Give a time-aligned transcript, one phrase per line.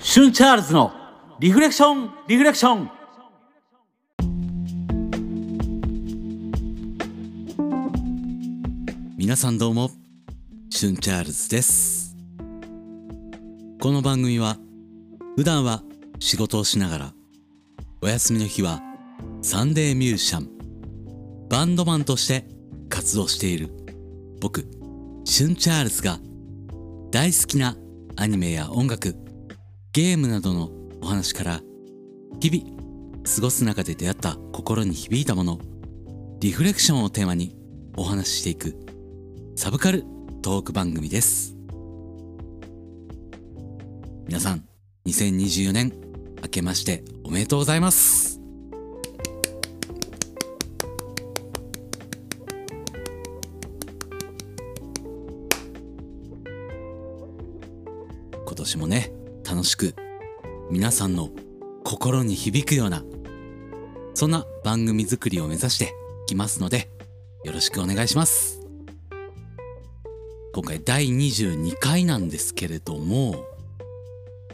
[0.00, 0.92] シュンチャールズの
[1.38, 2.90] リフレクションリフレクション
[9.16, 9.90] 皆さんどうも
[10.70, 12.16] シュンチャールズです
[13.80, 14.56] この番組は
[15.36, 15.84] 普段は
[16.18, 17.12] 仕事をしながら
[18.02, 18.80] お休みの日は
[19.42, 20.48] サンデーミュージシャン
[21.48, 22.44] バンドマンとして
[22.88, 23.68] 活動している
[24.40, 24.66] 僕
[25.24, 26.18] シュンチャールズが
[27.10, 27.76] 大好きな
[28.16, 29.16] アニメや音楽
[29.92, 30.70] ゲームなどの
[31.02, 31.60] お話から
[32.40, 35.58] 日々過ごす中で出会った心に響いたもの
[36.38, 37.56] リフレクションをテーマに
[37.96, 38.76] お話ししていく
[39.56, 40.04] サブカル
[40.40, 41.54] トーク番組です。
[44.26, 44.64] 皆さん
[45.06, 45.92] 2024年
[46.40, 48.29] 明けましておめでとうございます。
[58.70, 59.12] 年もね
[59.44, 59.96] 楽しく
[60.70, 61.30] 皆さんの
[61.84, 63.02] 心に響くような
[64.14, 65.88] そんな番組作りを目指してい
[66.26, 66.88] きますので
[67.42, 68.60] よろしくお願いします。
[70.52, 73.44] 今回第22回なんですけれども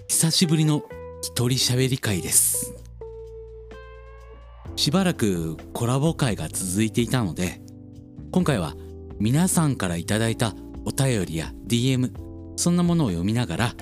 [0.09, 0.83] 久しぶりの
[1.23, 2.75] 一人喋り会です。
[4.77, 7.61] しばらくコラボ会が続いていたので
[8.31, 8.75] 今回は
[9.19, 12.13] 皆さんからいただいたお便りや DM
[12.57, 13.75] そんなものを読みながら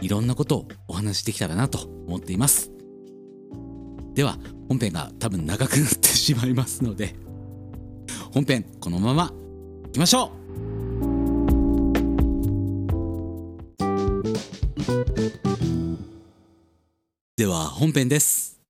[0.00, 2.70] いろんなことをお話しできたらなと思っています。
[4.14, 7.14] では本編が多分長くなってしまいますので
[8.32, 9.32] 本編このまま
[9.88, 10.40] いきましょう。
[17.36, 18.60] では本編です。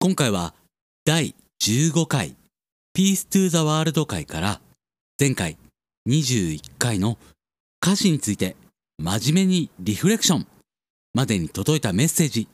[0.00, 0.54] 今回は
[1.04, 2.36] 第15回
[2.92, 4.60] ピーストゥーザワールド会から
[5.18, 5.56] 前回
[6.08, 7.18] 21回の
[7.82, 8.56] 歌詞について
[8.98, 10.46] 真面目にリフレクション
[11.12, 12.48] までに届いたメッセージ、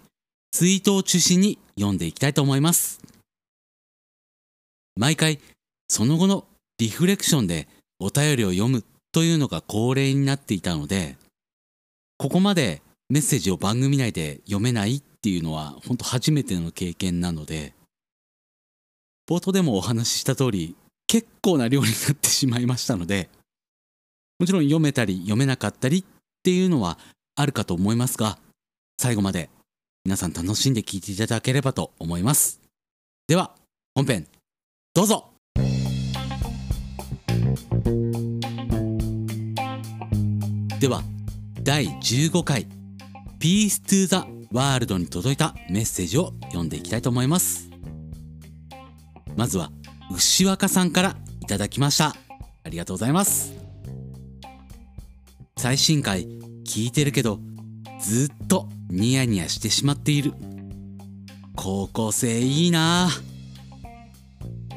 [0.50, 3.00] ツイートを中心に読んでいきたいと思います。
[4.96, 5.38] 毎回、
[5.88, 6.44] その後の
[6.78, 7.68] リフレクションで
[8.00, 11.16] お便りを読むというのが恒例になっていたので、
[12.18, 17.72] ここまでメッセージを番組内で読めないっていうのは本当初めての経験なので、
[19.30, 20.74] 冒頭でもお話しした通り、
[21.06, 23.30] 結構な量になってしまいましたので、
[24.40, 26.04] もちろん読めたり読めなかったりっ
[26.42, 26.98] っていうのは
[27.36, 28.36] あるかと思いますが、
[28.98, 29.48] 最後まで
[30.04, 32.60] 皆さん楽しんで聞いていただければと思います。
[33.28, 33.54] では、
[33.94, 34.26] 本編、
[34.92, 35.30] どうぞ
[40.80, 41.04] では、
[41.62, 42.66] 第15回、
[43.38, 44.16] Peace to the
[44.52, 47.70] World に届いたメッセージを読んでいきたいと思います。
[49.36, 49.70] まずは、
[50.10, 52.16] 牛若さんからいただきました。
[52.64, 53.61] ありがとうございます。
[55.56, 56.26] 最新回
[56.66, 57.38] 聞いてるけど
[58.00, 60.32] ずっとニヤニヤしてしまっている。
[61.54, 63.08] 高校生いいな。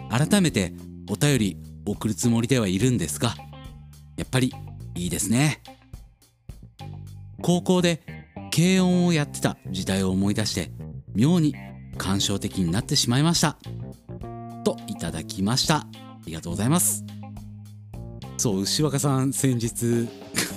[0.10, 0.74] 改めて
[1.10, 3.36] お便り送るつもりではいるんですが
[4.18, 4.54] やっぱり
[4.96, 5.62] いいですね。
[7.42, 8.02] 高校で
[8.56, 10.72] 軽音をやってた時代を思い出して
[11.14, 11.56] 妙に
[11.98, 13.58] 感傷的になってしまいました。
[14.64, 15.78] といただきました。
[15.78, 15.88] あ
[16.26, 17.04] りがとうございます。
[18.38, 20.08] そう牛若さん先日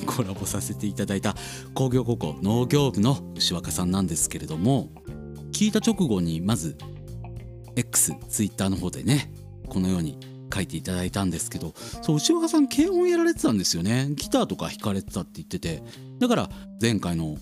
[0.07, 1.35] コラボさせていただいた
[1.75, 4.89] 工業高校農業部の牛若さんなんですけれども
[5.53, 6.77] 聞いた直後にまず
[7.77, 9.33] X ツイッターの方でね
[9.69, 10.19] このように
[10.53, 15.83] 書いていただいたんですけどそう牛若さん軽音やられてたんですよねギターとか弾かれてたって言ってて
[16.19, 16.49] だから
[16.81, 17.37] 前回の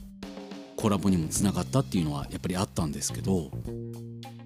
[0.77, 3.51] コラボにもつながったっていうのはやっぱりあったんですけど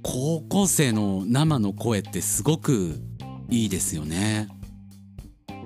[0.03, 2.94] 高校生の生の声ってすごく
[3.49, 4.49] いいですよね。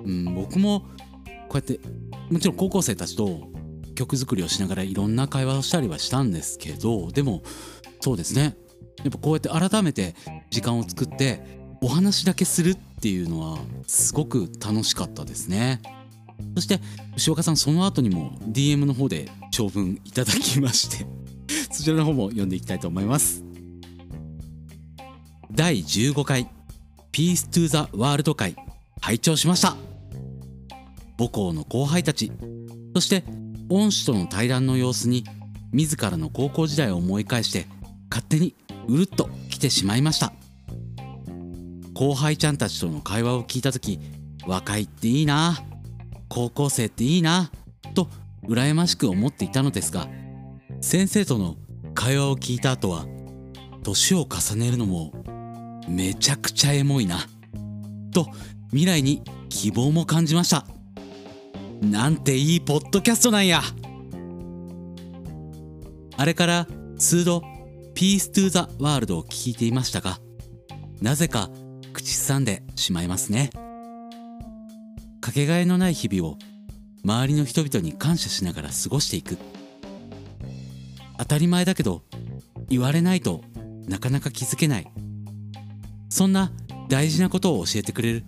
[0.03, 0.83] うん、僕も
[1.49, 1.79] こうやって
[2.29, 3.49] もちろん高校生たちと
[3.95, 7.43] 曲作りをしながらいろんな会話をしたりはしたんですけどでも
[8.01, 8.55] そうですね。
[9.03, 10.15] やっぱこうやって改めて
[10.49, 11.41] 時間を作って
[11.81, 13.57] お話だけするっていうのは
[13.87, 15.81] すごく楽しかったですね。
[16.55, 16.79] そして
[17.15, 21.05] 牛岡さんその後にも DM の方で長文いただきまして
[21.71, 23.43] そちらの方も読んでいきたいと思います。
[25.51, 26.49] 第15回
[27.13, 28.55] 「Peace to the World 会」
[29.01, 29.94] 拝聴しました。
[31.17, 32.31] 母校の後輩たち。
[32.93, 33.23] そして
[33.69, 35.23] 恩師との対談の様子に
[35.71, 37.67] 自らの高校時代を思い返して
[38.09, 38.55] 勝手に
[38.87, 40.33] うるっと来てしまいました。
[41.93, 43.99] 後輩ちゃんたちとの会話を聞いた時
[44.45, 45.57] 若いっていいな
[46.27, 47.49] 高校生っていいな
[47.93, 48.09] と
[48.47, 50.07] 羨ましく思っていたのですが
[50.81, 51.55] 先生との
[51.93, 53.05] 会話を聞いた後は
[53.83, 55.13] 年を重ねるのも
[55.87, 57.27] めちゃくちゃエモいな
[58.11, 58.27] と
[58.71, 60.65] 未来に希望も感じました。
[61.81, 63.61] なんていいポッドキャストなんや。
[66.17, 66.67] あれから
[66.97, 67.43] 数度
[67.93, 70.19] ピーストゥザワールドを聞いていましたが
[71.01, 71.49] なぜか
[71.93, 73.49] 口ずさんでしまいますね。
[75.21, 76.37] かけがえのない日々を
[77.03, 79.37] 周りの人々に感謝しながら過ごしていく。
[81.17, 82.03] 当たり前だけど
[82.69, 83.43] 言われないと
[83.87, 84.87] なかなか気づけない。
[86.09, 86.51] そんな
[86.89, 88.25] 大事なことを教えてくれる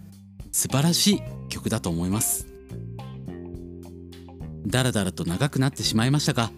[0.52, 2.48] 素晴らしい曲だと思います。
[4.68, 6.52] だらだらと長くなってしまいましたが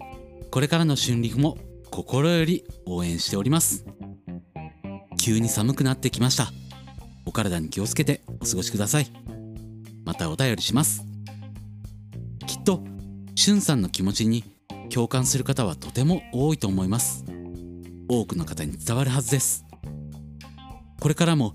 [0.50, 1.58] これからの春陸も
[1.90, 3.84] 心より応援しております。
[5.18, 6.50] 急に寒くなってきました。
[7.26, 9.06] お体に気をつけてお過ごしください。
[10.04, 11.04] またお便りします。
[12.46, 12.82] きっと
[13.36, 14.44] しゅんさんの気持ちに
[14.88, 17.24] 共感する方はとても多いと思います。
[18.08, 19.64] 多くの方に伝わるはずです。
[20.98, 21.52] これからも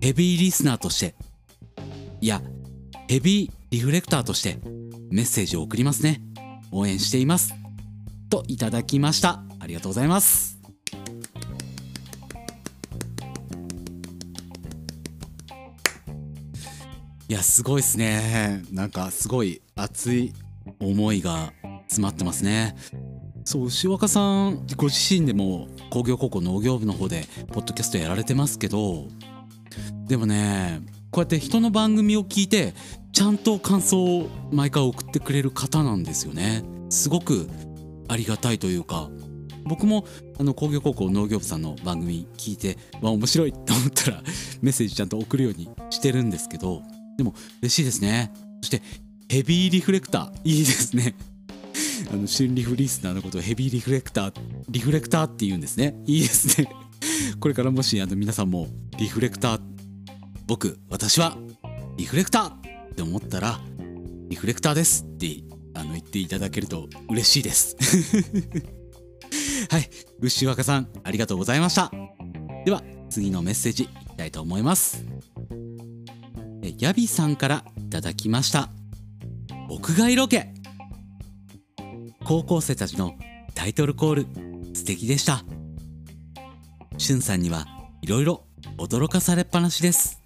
[0.00, 1.14] ヘビーリスナーとして
[2.20, 2.42] いや
[3.08, 4.58] ヘビーリフレクターとして
[5.14, 6.20] メッセージを送りますね。
[6.72, 7.54] 応援しています。
[8.28, 9.44] といただきました。
[9.60, 10.58] ありがとうございます。
[17.28, 18.64] いやすごいですね。
[18.72, 20.32] なんかすごい熱い
[20.80, 21.52] 思いが
[21.82, 22.74] 詰まってますね。
[23.44, 27.22] そう牛若さんご自身でも工業高校農業部の方で
[27.52, 29.06] ポッドキャストやられてますけど
[30.08, 30.80] でもね
[31.10, 32.72] こうやって人の番組を聞いて
[33.14, 36.64] ちゃんと感想を毎回送ってくれる方なんですよね。
[36.90, 37.48] すごく
[38.08, 39.08] ありがたいというか。
[39.66, 40.04] 僕も
[40.38, 44.22] あの工業高校農業部さんの番組聞いてわ面白いって思ったら
[44.60, 46.82] メッセージちゃんと送るようにしてるんですけど
[47.16, 48.30] でも嬉しいですね。
[48.60, 48.82] そして
[49.26, 50.40] ヘビーリフレクター。
[50.44, 51.14] いいですね。
[52.12, 54.34] あの春リフリースナーのことをヘビーリフレクター
[54.68, 55.96] リフレクターって言うんですね。
[56.04, 56.68] いいですね。
[57.40, 58.66] これからもしあの皆さんも
[58.98, 59.60] リフレクター
[60.46, 61.38] 僕私は
[61.96, 62.63] リフレクター。
[62.94, 63.58] って思ったら
[64.28, 65.42] リフレクターですって
[65.74, 67.76] あの言っていただけると嬉しいです。
[69.68, 69.90] はい。
[70.20, 71.90] 牛若さんありがとうございました。
[72.64, 75.04] では次のメッセージいきたいと思います。
[76.62, 78.70] えヤビさんからいただきました。
[79.68, 80.54] 屋外ロケ。
[82.24, 83.14] 高校生たちの
[83.54, 84.26] タイトルコール
[84.72, 85.44] 素敵でした。
[86.96, 87.66] しゅんさんには
[88.02, 88.44] いろいろ
[88.78, 90.20] 驚かされっぱなしです。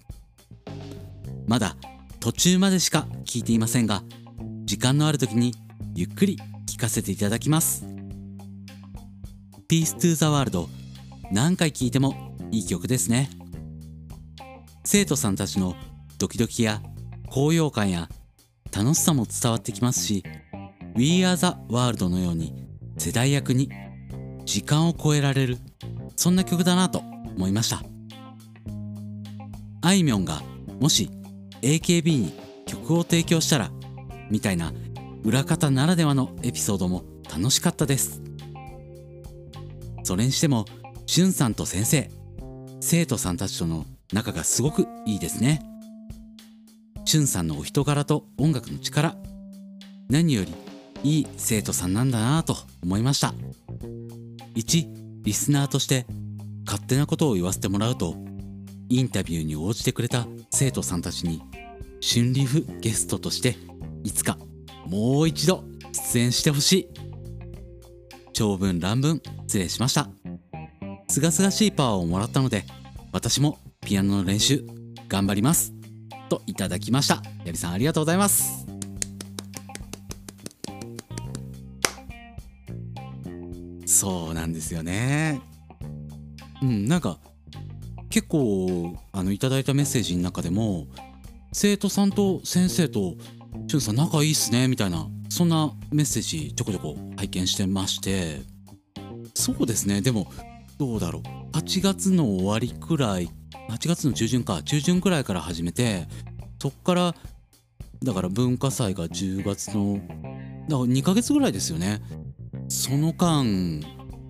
[1.47, 1.75] まだ
[2.19, 4.03] 途中までしか聞いていませんが
[4.65, 5.53] 時間のある時に
[5.95, 6.37] ゆっくり
[6.67, 7.85] 聞かせていただきます
[9.69, 10.67] 「Peace to the World」
[11.31, 13.29] 何回聴いてもいい曲ですね。
[14.83, 15.75] 生徒さんたちの
[16.17, 16.81] ドキドキや
[17.29, 18.09] 高揚感や
[18.75, 20.23] 楽しさも伝わってきますし
[20.95, 22.67] We Are the World のように
[22.97, 23.69] 世代役に
[24.45, 25.57] 時間を超えられる
[26.15, 26.99] そんな曲だなと
[27.35, 27.83] 思いました。
[29.81, 30.41] あいみょんが
[30.79, 31.11] もし
[31.61, 32.33] AKB に
[32.65, 33.71] 曲を提供したら
[34.29, 34.73] みたいな
[35.23, 38.21] 裏方ならではのエピソードも楽しかったです。
[40.03, 40.65] それにしても
[41.05, 42.09] しゅんさんと先生
[42.79, 45.61] 生徒さんたちとの仲がすごくいいですね。
[47.05, 49.15] しゅんさんのお人柄と音楽の力
[50.09, 50.53] 何より
[51.03, 53.33] いい生徒さんなんだなぁと思いました。
[54.55, 54.87] 一
[55.23, 56.05] リスナーとして
[56.65, 58.15] 勝手なことを言わせてもらうと
[58.89, 61.41] インタビューに応じてくれた生徒さんたちに
[62.01, 63.57] 春リフゲストとして
[64.03, 64.37] いつか
[64.85, 66.89] もう一度出演してほしい。
[68.33, 70.09] 長文乱文失礼しました。
[71.09, 72.63] すがすがしいパワーをもらったので
[73.11, 74.63] 私もピアノの練習
[75.07, 75.73] 頑張ります。
[76.29, 77.21] といただきました。
[77.43, 78.65] やりさんありがとうございます。
[83.85, 85.41] そうなんですよね。
[86.61, 87.19] うんなんか
[88.09, 90.87] 結構あのいただいたメッセージの中でも
[91.51, 93.15] 生徒さんと先生と
[93.67, 98.41] 「しゅんさん仲いいっすね」みたいなそんなメッセージちょこちょこ拝見してまして。
[99.35, 100.31] そうですねでも
[100.77, 101.57] どうだろう。
[101.57, 103.29] 8月の終わりくらい
[103.69, 106.07] 8月の中旬か中旬くらいから始めて
[106.61, 107.15] そっから
[108.03, 110.07] だから文化祭が10月のだか
[110.67, 112.01] ら2ヶ月ぐらいですよね。
[112.67, 113.81] その間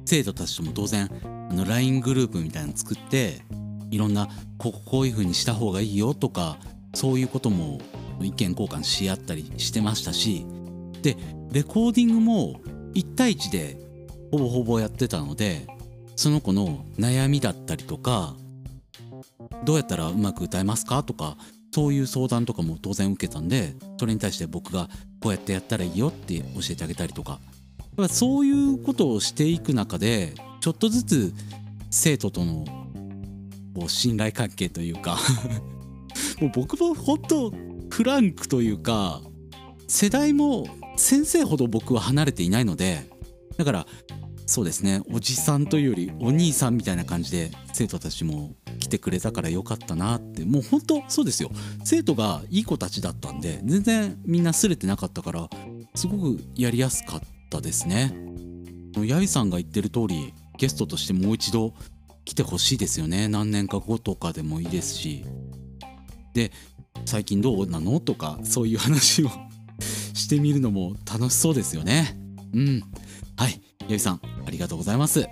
[0.06, 1.10] 生徒たちとも当然
[1.50, 3.42] あの LINE グループみたいなの作って
[3.92, 6.58] いろんなこここういう風にした方がいいよとか
[6.93, 7.79] そういうことも
[8.22, 10.46] 意見交換し合ったりしてましたし
[11.01, 11.15] で
[11.51, 12.60] レコーディングも
[12.93, 13.77] 1対1で
[14.31, 15.67] ほぼほぼやってたので
[16.15, 18.36] その子の悩みだったりとか
[19.63, 21.38] どうやったらうまく歌えますかとか
[21.72, 24.89] そういう相談とかも当然受けたんでそれに対して僕が
[25.22, 31.34] こうやってやったらいいよって教えてあげたりとかだからそういうことをしていく中でちょっとずつ
[31.89, 32.65] 生徒との
[33.75, 35.17] こう信頼関係というか
[36.39, 37.53] もう僕も本当
[37.89, 39.22] フランクというか
[39.88, 40.65] 世代も
[40.96, 43.10] 先生ほど僕は離れていないので
[43.58, 43.86] だから
[44.46, 51.51] そうですねおじさんというよりお兄さんみたいな感じで生徒たちも来てくれたからよかったなってもう本当そうですよ。
[51.84, 55.50] 生徒がいい子たちだったんで全然みんなすれてなかったから
[55.93, 58.13] すごくやりやすかったですね。
[59.05, 61.74] ヤビさんが言ってる通りゲストとしてもう一度
[62.25, 63.27] 来てほしいですよね。
[63.27, 65.25] 何年か後とかでもいいですし。
[66.34, 66.52] で
[67.06, 68.00] 最近どうなの？
[68.00, 69.30] とかそういう話を
[70.14, 72.18] してみるのも楽しそうですよね。
[72.54, 72.84] うん。
[73.38, 73.62] はい。
[73.82, 75.28] ヤビさんありがとうございます。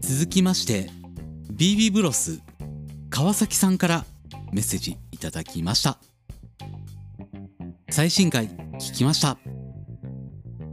[0.00, 0.90] 続きまして
[1.52, 2.40] BB ブロス
[3.10, 4.04] 川崎さんから
[4.52, 5.98] メッセージいただきました。
[7.90, 9.38] 最新回聞きました。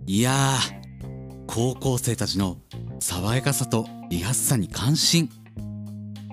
[0.08, 2.58] いやー高校生たちの
[3.00, 5.30] 爽やかさとリハさに感心。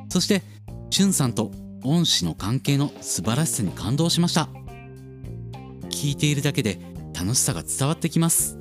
[0.08, 0.42] そして
[0.90, 1.50] しゅんさんと
[1.84, 4.48] 恩師の関係の素晴らしさに感動しました。
[5.90, 6.78] 聞いているだけで
[7.14, 8.58] 楽しさが伝わってきます。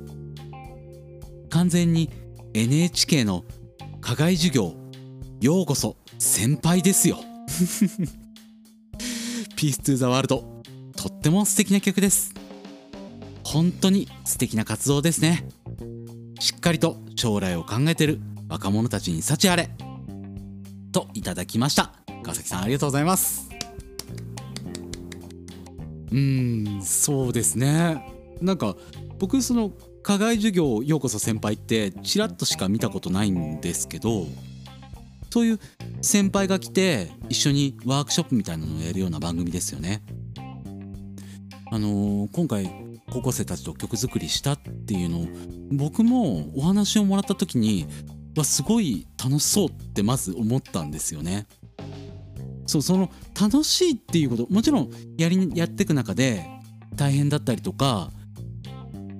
[1.50, 2.10] 完全に
[2.54, 3.44] NHK の
[4.00, 4.74] 課外授業
[5.40, 7.18] ようこそ先輩ですよ。
[9.56, 10.62] ピーストゥザワールド
[10.96, 12.34] とっても素敵な曲です。
[13.44, 15.48] 本当に素敵な活動ですね。
[16.40, 19.70] しっかりと将来を考えてる若者たちに幸あれ。
[20.92, 21.97] といただきました。
[22.28, 23.48] 川崎さんありがとうございます
[26.12, 28.02] うんそうですね
[28.42, 28.76] なんか
[29.18, 34.26] 僕その課外授業ようこそ先輩ってちらっとしか見たことないんですけど
[35.30, 35.60] そういう
[36.02, 40.02] 先輩が来て一緒にワークショップみたいなのをやるような番組ですよね。
[41.70, 42.72] あのー、今回
[43.10, 45.26] 高校生たちと曲作りしたっていうのを
[45.70, 47.86] 僕もお話をもらった時に
[48.38, 51.46] わすごい楽しそうってまず思ったんですよね。
[52.68, 53.10] そうその
[53.40, 56.46] 楽しいっていうこともちろんやりやっていく中で
[56.94, 58.10] 大変だったりとか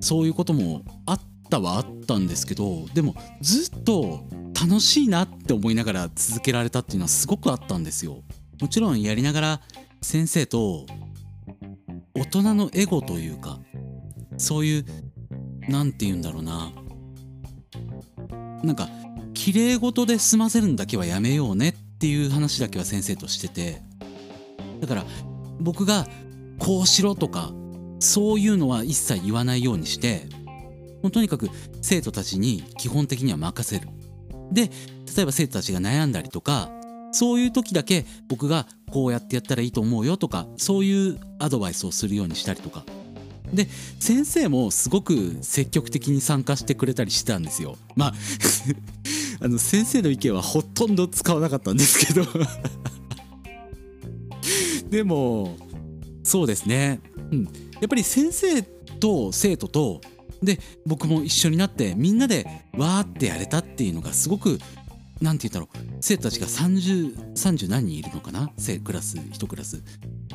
[0.01, 4.27] そういうこともあったはあったんですけどでもずっと
[4.61, 8.23] 楽しいなって思いながら続けられたっていうのはすごくあったんですよ。
[8.61, 9.61] もちろんやりながら
[10.03, 10.85] 先生と
[12.15, 13.59] 大人のエゴというか
[14.37, 14.85] そういう
[15.69, 16.71] 何て言うんだろうな
[18.63, 18.91] なんか
[19.33, 23.83] 綺麗事で済ませるんだけはやめようねっていう話だけは先生としてて。
[24.81, 25.05] だから
[25.61, 26.07] 僕が
[26.59, 27.53] こうしろとか
[28.01, 30.27] そういうのは一切言わないようにして
[31.03, 31.49] もうとにかく
[31.83, 33.89] 生徒たちに基本的には任せる。
[34.53, 34.71] で
[35.17, 36.71] 例えば生徒たちが悩んだりとか
[37.13, 42.85] そういう時だけ僕がこうやってやったらいいと思うよとかそういうアドバイスをするようにしたりとか。
[43.53, 47.77] で先生もすごく積極的に参加してくれたりしたんですよ。
[47.97, 48.15] まあ
[49.41, 52.27] あの先生の意見はほとんど使わなかったんですけど。
[54.91, 55.57] でも
[56.23, 57.01] そうですね、
[57.31, 57.51] うん、や
[57.85, 60.01] っぱり先生と生徒と
[60.43, 64.59] で僕も一緒になってみんなでわーってやれたっていうのがすごく
[65.21, 65.69] 何て言ったろう。
[66.01, 68.51] 生徒たちが 30, 30何人いるのかな？
[68.85, 69.83] クラス1クラス。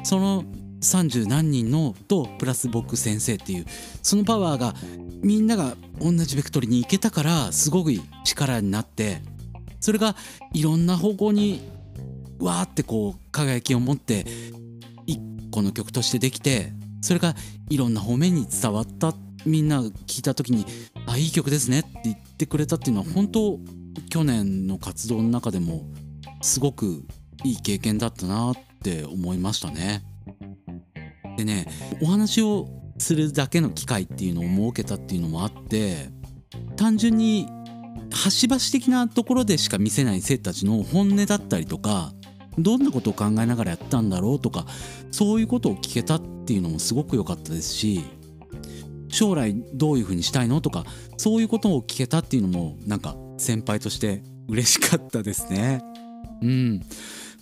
[0.03, 0.43] その
[0.83, 3.65] 30何人のとプラス僕先生っていう
[4.01, 4.73] そのパワーが
[5.23, 7.91] みんなが同じベクトルに行けたからすごく
[8.23, 9.21] 力になって
[9.79, 10.15] それが
[10.53, 11.61] いろんな方向に
[12.39, 14.25] わーってこう輝きを持って
[15.05, 15.19] 一
[15.51, 17.35] 個の曲としてできてそれが
[17.69, 19.13] いろんな方面に伝わった
[19.45, 20.65] みんな聞いた時に
[21.05, 23.59] 「あいい曲ですね」って言ってくれたっていうのは本当
[24.09, 25.85] 去年の活動の中でも
[26.41, 27.05] すごく
[27.43, 30.03] いい経験だったなって思いましたね。
[31.37, 31.67] でね
[32.01, 36.09] お話をするだけの機会っていうのを設けたっていうのもあって
[36.75, 37.47] 単純に
[38.11, 42.13] 端々的なところでしか見せない生たちの本音だったりとか
[42.59, 44.65] どんなことを考えながらやったんだろうとか
[45.11, 48.03] そういうことを聞けたっていうのもすごく良かったですし
[49.09, 50.85] 将来どういうふうにしたいのとか
[51.17, 55.81] そういうことを聞けたっていうのもなんか先輩として嬉しかったですね。
[56.41, 56.81] うん。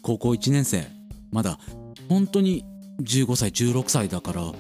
[0.02, 0.86] 高校1年生。
[1.32, 1.58] まだ
[2.10, 2.66] 本当に
[3.04, 4.52] 15歳16歳だから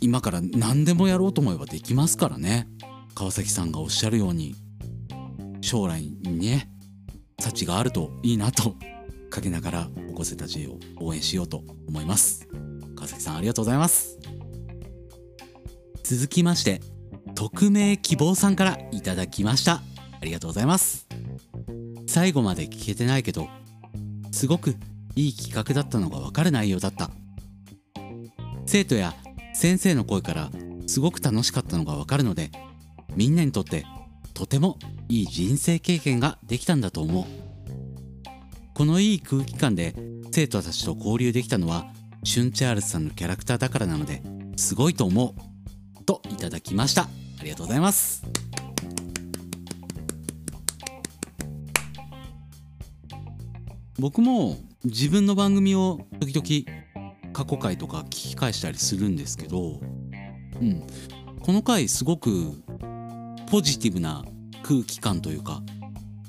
[0.00, 2.68] 今から何でもやろうと思えばできますからね。
[3.14, 4.54] 川崎さんがおっしゃるように
[5.60, 6.70] 将来にね
[7.38, 8.74] 幸があるといいなと
[9.28, 12.48] かけながらお子生たちを応援しようと思います。
[12.96, 14.18] 川崎さんありがとうございます。
[16.02, 16.80] 続きまして
[17.34, 19.82] 匿名希望さんからいただきました。
[20.20, 21.06] ありがとうございます。
[22.06, 23.48] 最後まで聞けてないけど
[24.32, 24.74] すごく
[25.16, 27.10] いい企画だったのが分かる内容だった。
[28.66, 29.14] 生徒や
[29.52, 30.50] 先生の声から
[30.86, 32.50] すごく楽しかったのが分かるので
[33.16, 33.84] みんなにとって
[34.32, 37.24] とてもいい人生経験ができたんだと思う。
[38.74, 39.94] このいい空気感で
[40.30, 41.92] 生徒たちと交流できたのは
[42.24, 44.22] シュン・チャールズさんのキャラクターだからなので
[44.56, 45.34] すごいと思
[46.00, 47.02] うといただきました。
[47.02, 47.08] あ
[47.42, 48.22] りがとうございます。
[53.98, 59.80] 僕も自分の番組を時々過去回とか聞き返したりするんですけど、
[60.60, 60.86] うん、
[61.40, 62.52] この回すごく
[63.50, 64.24] ポジティブな
[64.62, 65.62] 空気感というか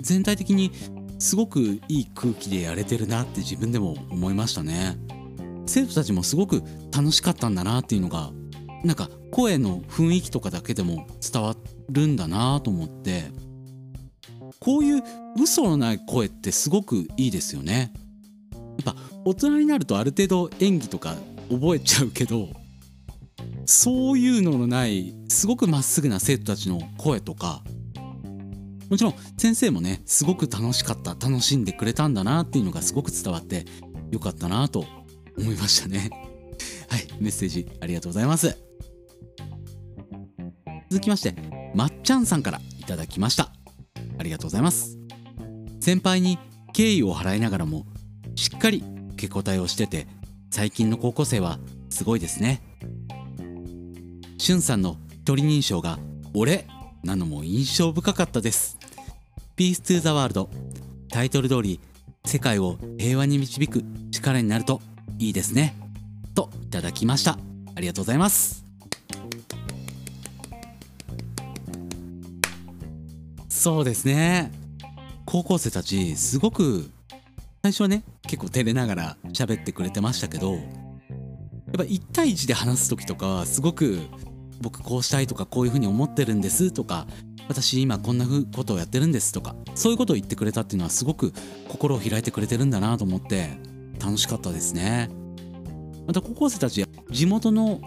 [0.02, 0.72] 全体的に
[1.20, 4.98] すごくいい空気でやれてるなって自分でも思いましたね。
[5.68, 8.32] 生徒たちもすごく楽しかったんだなっていうのが
[8.84, 11.56] なんか声の雰囲気とかだけでも伝わ
[11.90, 13.32] るんだなと思って
[14.60, 15.04] こういう
[15.42, 17.94] 嘘のない声ってすごくいいですよね。
[18.86, 21.16] やっぱ大人になるとある程度演技とか
[21.50, 22.50] 覚えちゃうけど
[23.66, 27.64] そういうののないすごくまっすぐな生徒たちの声とか
[28.90, 33.66] もちろん先生もねすごく楽しかった楽しんでくれたんだなっていうのがすごく伝わって
[34.12, 34.86] よかったなと
[35.38, 36.10] 思いましたね。
[36.90, 38.58] はいメッセージありがとうございます。
[40.90, 41.34] 続きまして
[41.74, 43.54] まっちゃんさんからいただきました。
[44.18, 44.98] ありがとうございます。
[45.80, 46.38] 先輩に
[46.74, 47.86] 敬意を払いながらも
[48.36, 48.84] しっかり
[49.14, 50.08] 受け答えをしてて
[50.50, 51.60] 最近の高校生は
[51.90, 52.62] すごいですね。
[54.38, 56.00] しゅんさんの一人認証が
[56.34, 56.68] 「俺」
[57.04, 58.78] なのも印象深かったです。
[59.56, 60.50] ピーストゥザワールド
[61.10, 61.80] タイトル通り
[62.26, 64.82] 世界を平和に導く力になると
[65.20, 65.76] いいですね。
[66.34, 67.38] といただきました。
[67.76, 68.66] ありがとうございます。
[73.50, 74.52] そうですね。
[75.26, 76.90] 高校生たちすごく
[77.62, 80.62] 最初はね結構照れながら喋ってくれてましたけどやっ
[81.78, 84.00] ぱ1対1で話す時とかすごく
[84.62, 87.08] 僕こうしたいとかこういうふうに思ってるんですとか
[87.48, 88.26] 私今こんな
[88.56, 91.34] ことをやってるんですとかそういうことを言ってくれたっていうのはすごく
[91.68, 93.50] 心を開いてくれてるんだなと思って
[94.00, 95.10] 楽しかったですね。
[96.08, 97.80] また高校生たち地元の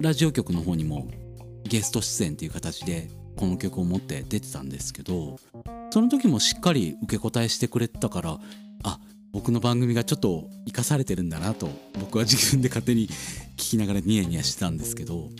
[0.00, 1.08] ラジオ局の方にも
[1.64, 5.38] ゲスト出演っていう形でこの曲を持って出てたんですけど
[5.90, 8.38] その時もしっかり受け答えしてくれてたから
[8.84, 9.00] あ
[9.32, 11.68] 僕の番組がちょっと生かされてるんだなと
[11.98, 13.08] 僕は自分で勝手に
[13.56, 15.30] 聞きながらニヤニヤしてたんですけど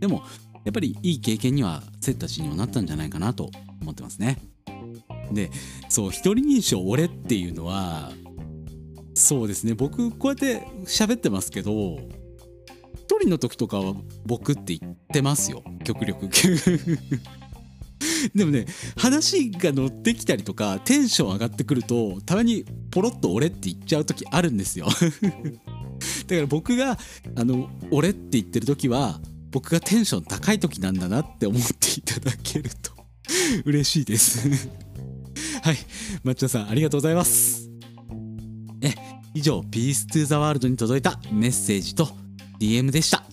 [0.00, 0.22] でも
[0.64, 3.50] やっぱりいい経験には生徒たちにもなったんじゃないかなと
[3.80, 4.38] 思ってますね。
[5.32, 5.50] で
[5.88, 8.10] そう一人認証俺っていうのは
[9.14, 9.74] そうですね。
[9.74, 11.98] 僕こうやって喋ってますけど
[12.94, 13.94] 一人の時とかは
[14.26, 15.62] 僕って言ってますよ。
[15.84, 16.28] 極力。
[18.34, 24.86] でもね話が乗ってきたりとかテンション上がってくるとたまにポロッと俺って言っちゃう時あるんですよ。
[26.26, 26.98] だから僕が
[27.36, 32.92] あの俺って言ってる時は僕がテンション高い時なんだなって思っていただけると
[33.64, 34.48] 嬉しいです。
[35.62, 35.78] はい
[36.24, 37.68] 抹茶さんありがとうございます。
[38.82, 38.94] え
[39.34, 42.08] 以上「ピーストゥザワールドに届いたメッセージと
[42.58, 43.29] DM でした。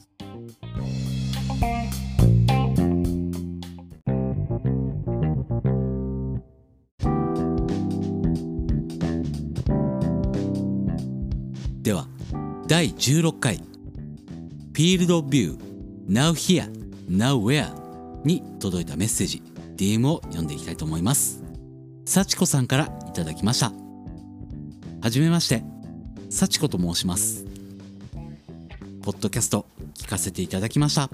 [12.77, 13.55] 第16回。
[13.55, 16.71] フィールドビュー Now Here,
[17.09, 17.73] Now Where
[18.23, 19.41] に届いたメッセージ。
[19.75, 21.43] DM を読んでいきたいと思います。
[22.05, 23.71] 幸子さんからいただきました。
[25.01, 25.63] はじめまして。
[26.29, 27.47] 幸子と申します。
[29.01, 31.09] ポッドキャスト聞かせていただきました。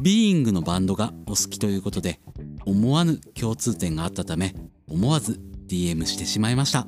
[0.00, 2.18] ビーイングのバンドがお好きということで
[2.64, 4.54] 思わぬ共通点があったため
[4.88, 6.86] 思わず DM してしまいました。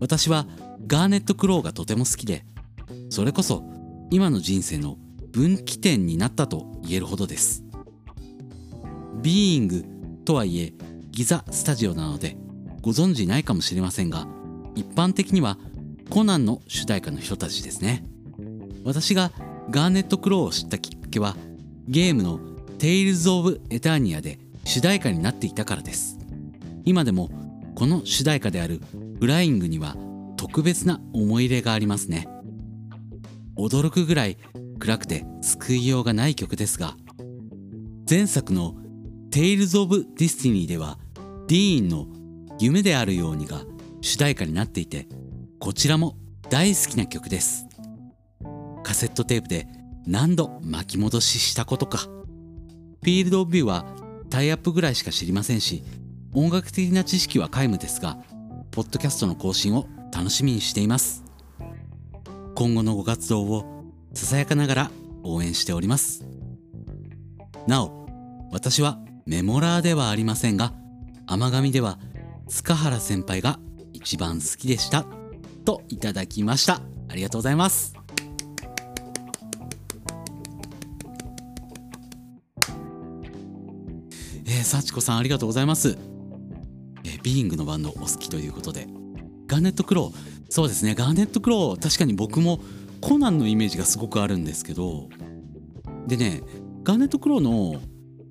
[0.00, 0.44] 私は
[0.86, 2.44] GARNET CROW がとても好きで
[3.10, 3.64] それこそ
[4.10, 4.96] 今の人生の
[5.32, 7.64] 分岐点になったと言えるほどです。
[9.22, 9.84] ビーイング
[10.24, 10.72] とはいえ
[11.10, 12.36] ギザスタジオなので
[12.82, 14.28] ご存知ないかもしれませんが
[14.76, 15.58] 一般的には
[16.10, 18.04] コナンの主題歌の人たちですね。
[18.84, 19.32] 私が
[19.70, 21.36] GARNET CROW を知ったきっかけは
[21.88, 22.38] ゲームの
[22.78, 26.18] 「テイルズ・オブ・エターニア」で主題歌になっていたからです。
[26.84, 27.30] 今でも
[27.74, 28.80] この主題歌である
[29.18, 29.96] 「フライング」には
[30.36, 32.28] 特別な思い入れがありますね。
[33.56, 34.36] 驚くぐらい
[34.78, 36.94] 暗くて救いようがない曲ですが
[38.08, 38.74] 前作の
[39.32, 40.98] 「Tales of Destiny」では
[41.48, 42.06] ディーンの
[42.60, 43.64] 「夢であるように」が
[44.02, 45.08] 主題歌になっていて
[45.58, 46.18] こちらも
[46.50, 47.66] 大好きな曲です。
[48.84, 49.66] カセットテープで
[50.06, 51.98] 何度巻き戻ししたことか。
[51.98, 53.86] フィールド・オブ・ビューは
[54.30, 55.84] タイアップぐらいしか知りませんし
[56.34, 58.18] 音楽的な知識は皆無ですが
[58.72, 61.22] ポッドキャストの更新を楽しみにしています。
[62.54, 64.90] 今後のご活動をささやかながら
[65.22, 66.24] 応援しております。
[67.66, 68.08] なお
[68.50, 70.72] 私はメモラーではありませんが
[71.26, 71.98] 天神では
[72.48, 73.58] 塚原先輩が
[73.92, 75.04] 一番好きでした。
[75.66, 76.80] といただきました。
[77.10, 77.92] ありがとうございます。
[84.46, 85.98] えー、幸子さんありがとうございます、
[87.04, 88.88] えー、ビーイングのバンドお好きということで。
[89.46, 90.36] ガーネット・クロー。
[90.48, 90.94] そうですね。
[90.94, 92.60] ガーネット・クロー確かに僕も
[93.00, 95.08] コナンのイメージがすごくあるんですけど。
[96.06, 96.42] でね
[96.84, 97.80] ガーネット・クローの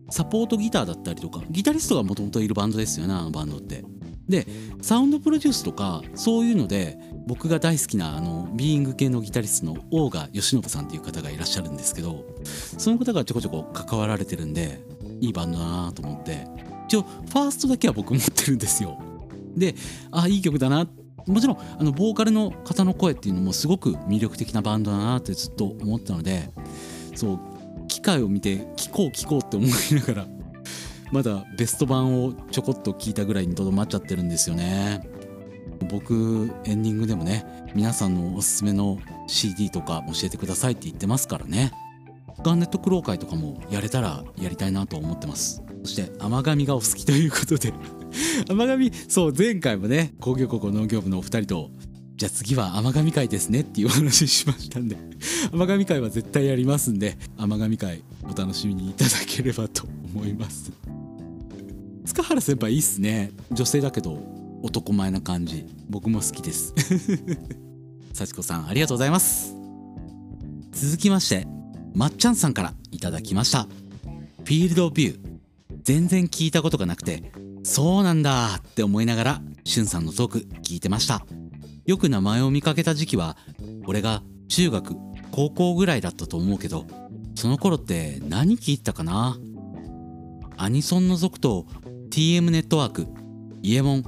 [0.09, 3.83] サポートギターだったりとかギタリストがもともといるバンドですよねあのバンドって。
[4.29, 4.47] で
[4.81, 6.97] サウンドプロデュースとかそういうので
[7.27, 14.83] 僕が大好きなあのビーイング系のギタリストの大賀義信さんっていう方がいらっしゃるんですけどその方がちょこちょこ関わられてるんで
[15.21, 16.47] いいバンドだなと思って。
[16.87, 18.99] 一応ファーストだけは僕持ってるんですよ。
[19.55, 19.75] で
[20.11, 26.49] あいい曲だなってもちろんあのボーカルの方の声っていうのもすごく魅力的なバンドだなってずっと思ったので
[27.15, 27.39] そう
[27.87, 30.27] 機会を見て聴こう聴こうって思いながら
[31.11, 35.07] まだベスト版をちょこっと聞いたぐらいにとどまっちゃってるんですよね。
[35.89, 41.71] 僕エンディングでもね皆さんのおすすめの CD とか教えてくださいって言ってますからね。
[42.39, 45.64] ガーネットクロー会とかもやれたらやりたいなと思ってます。
[45.85, 47.71] そして甘神がお好きということで。
[48.49, 51.69] 甘神そう前回もね工業高校農業部のお二人と
[52.15, 54.97] じゃあ次は甘神会ですねっていうお話しましたんで。
[55.53, 60.71] 甘神会は絶対やりますんで甘神会お楽しみにいただければと思います。
[62.05, 63.31] 塚原先輩いいっすね。
[63.51, 64.17] 女性だけど
[64.63, 65.65] 男前な感じ。
[65.87, 66.73] 僕も好きです。
[68.13, 69.53] 幸子さんありがとうございます。
[70.71, 71.45] 続きまして
[71.93, 73.67] まっちゃんさんからいただきました。
[74.45, 75.34] フィールドビュー。
[75.85, 77.31] 全然聞いたことがなくて
[77.63, 81.25] そうなんだって思いながらしゅんさんのトーク聞いてました。
[81.85, 83.37] よく名前を見かけた時期は
[83.85, 84.95] 俺が中学
[85.31, 86.87] 高校ぐらいだったと思うけど
[87.35, 89.37] その頃って何聞いたかな？
[90.57, 91.67] アニソンの族と
[92.09, 93.05] TM ネットワーク
[93.61, 94.03] イエモン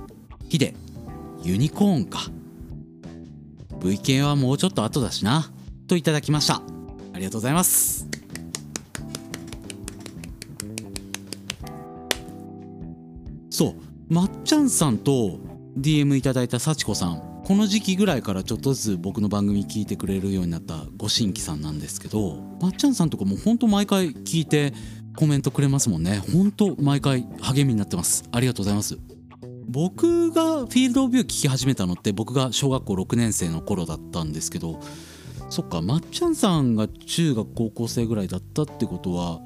[0.49, 0.75] ヒデ
[1.43, 2.21] ユニコーンか。
[3.79, 5.51] V 系はもうちょっと後だしな
[5.87, 6.55] といただきました。
[7.13, 8.06] ありがとうございます。
[13.57, 14.13] そう。
[14.13, 15.39] まっちゃんさんと
[15.79, 24.73] DM いただいた幸子さんこの時期ぐらいからちょっとずつ僕の番組聞いてくれるようになったご新規さんなんですけどまっちゃんさんとかもほんと毎回聞いて
[25.17, 26.21] コメントくれますもんね。
[26.31, 28.29] ほんと毎回励みになってます。
[28.31, 28.99] ありがとうございます。
[29.67, 34.79] 僕がフィールドオブビュー聞き始めたのって僕が小学校6年生の頃だったんですけど
[35.49, 39.41] そっかまっちゃんさんが中学高校生ぐらいだったってことは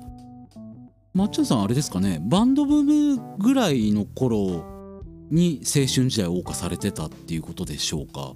[1.14, 4.64] まっちゃんさんあれですかねバンドブームぐらいの頃
[5.30, 8.34] に青春時代を謳歌されてたっていうことでしょうか。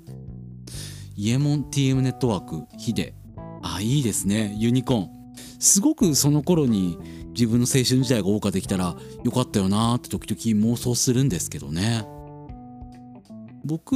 [1.17, 3.13] イエモン TM ネットワークヒデ。
[3.61, 4.55] あいいですね。
[4.57, 5.09] ユニコーン。
[5.59, 6.97] すごくその頃に
[7.33, 12.05] 自分の青春時代が謳歌できたらよかったよなって時々妄想するんですけどね。
[13.65, 13.95] 僕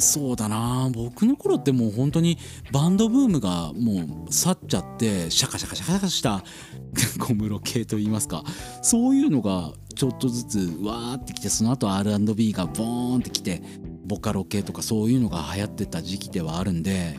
[0.00, 0.90] そうだな。
[0.92, 2.38] 僕の頃ってもう本当に
[2.72, 6.44] バンドブームがもう去っちゃってシャカシャカシャカシャカした
[7.18, 8.44] 小室系といいますか。
[8.82, 13.62] そういうのがちょっとずつわーってきてその後 R&B がボーンってきて
[14.06, 17.18] ボカロ系とかそういうのが流行ってた時期ではあるんで。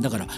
[0.00, 0.28] だから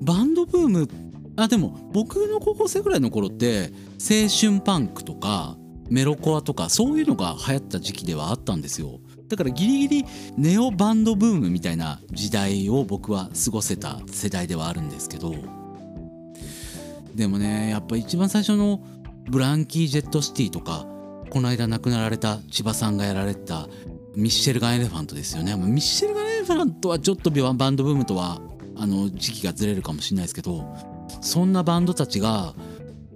[0.00, 0.88] バンドブーム
[1.36, 5.56] あでも僕の高校生ぐらいの頃って青春パンクとか
[5.90, 9.00] メロコアとかそういうのが流行った時期ではあったんですよ。
[9.32, 15.34] だからギリギリネオバンドブームみたいな時代を僕は過ごせた世代ではあるんですけど
[17.14, 18.82] でもねやっぱ一番最初の
[19.30, 20.86] ブランキー・ジェット・シティとか
[21.30, 23.68] この間亡くなられた千葉さんがやられた
[24.14, 25.56] ミッシェルガン・エレファントですよね。
[25.56, 28.42] ミッシェルガン・エレファントはちょっとバンドブームとは
[28.76, 30.76] あの時期がずれるかもしれないですけど
[31.22, 32.54] そんなバンドたちが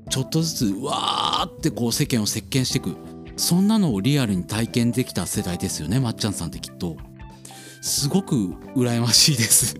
[0.09, 3.15] ちょっとずつうわーってこう世間を席巻していく。
[3.37, 6.96] そんなのをリアルに体験できた世代ですよねまっちゃんさんってきっと。
[7.83, 8.35] すごく
[8.75, 9.77] 羨ましいです。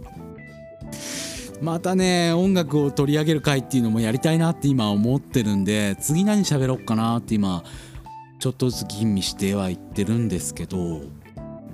[1.61, 7.65] またね音楽を取り上げる回っていうのもやりたいなって今思ってるんで次何喋ろうかなって今
[8.39, 11.03] ちょっとずつ吟味しては言ってるんですけど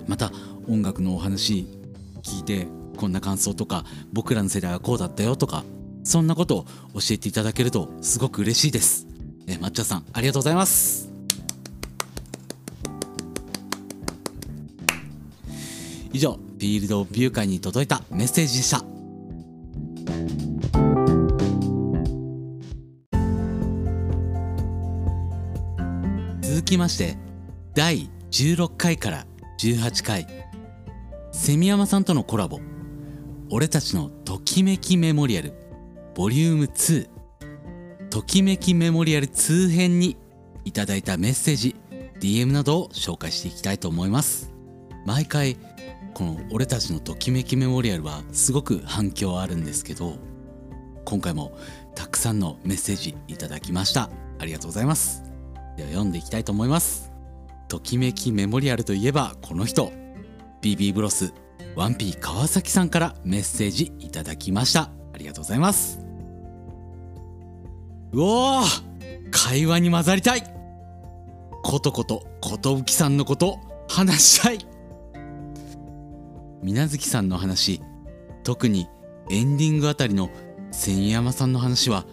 [0.07, 0.31] また
[0.69, 1.67] 音楽のお話
[2.23, 2.67] 聞いて
[2.97, 5.63] こんな感想とか僕らの世代はこうだったよとか
[6.03, 6.65] そんなことを
[6.95, 9.07] 教えていただけるとすごく嬉しいです。
[9.47, 11.12] え抹茶さんありがとうございます。
[16.13, 18.85] 以上フィールドビュー会に届いたメッセージでした。
[26.41, 27.17] 続きまして
[27.73, 29.25] 第16回から
[29.59, 30.27] 18回。
[31.31, 32.59] セミヤマさんとのコラボ
[33.49, 35.53] 「俺たちのときめきメモリアル」
[36.13, 37.09] ボリューム2
[38.11, 40.15] ときめきメモリアル2編に
[40.63, 41.75] いただいたメッセージ
[42.19, 44.53] DM などを紹介していきたいと思います。
[45.07, 45.57] 毎回
[46.13, 50.17] この俺たちのときめきメモリアルはすごく反響あるんですけど
[51.05, 51.57] 今回も
[51.95, 54.09] たくさんのメッセージいただきました。
[54.39, 55.23] ありがとうございます。
[55.77, 57.11] では読んでいきたいと思います。
[57.67, 59.91] ときめきメモリアルといえばこの人。
[60.61, 61.33] BB ブロス
[61.75, 64.89] 1P 川崎さんからメッセージいただきました。
[65.13, 65.99] ありがとうございます。
[68.13, 70.43] うおー会話に混ざりたい。
[71.63, 72.23] ことこと
[72.85, 74.72] 寿さんのこと話したい。
[76.63, 77.81] 水月さんの話。
[78.43, 78.87] 特に
[79.29, 80.29] エンディングあたりの
[80.71, 82.05] 千山さんの話は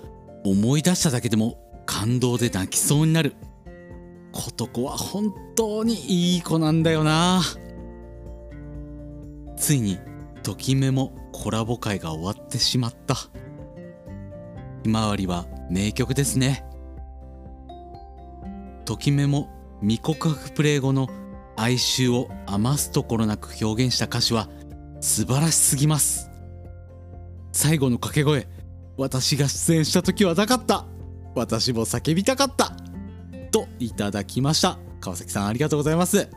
[0.45, 3.37] 思い出しただけでも感動で泣きそうになる。
[4.33, 7.43] ことこは本当にいい子なんだよな。
[9.57, 9.99] ついに
[10.43, 13.15] ときめもコラボ会が終わってしまった。
[14.83, 16.65] ひまわりは名曲ですね。
[18.85, 19.49] ときめも
[19.81, 21.09] 未告白プレイ後の
[21.61, 24.49] 哀愁を余すところなく表現した歌詞は
[25.03, 26.31] 素晴らしすぎます。
[27.53, 28.49] 最後の掛け声
[28.97, 30.87] 私が出演した時はなかった。
[31.35, 32.73] 私も叫びたかった。
[33.53, 34.79] といただきました。
[35.03, 36.31] 川崎さんありがとうございます。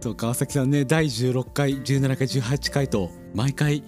[0.00, 3.82] そう川崎さんね第16回17回18回と毎回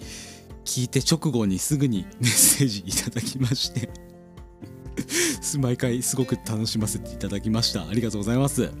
[0.65, 4.02] 聞いて直後にすぐにメッセージいただきまして。
[5.59, 7.87] 毎回すごく楽しませていただきました。
[7.87, 8.71] ありがとうございます。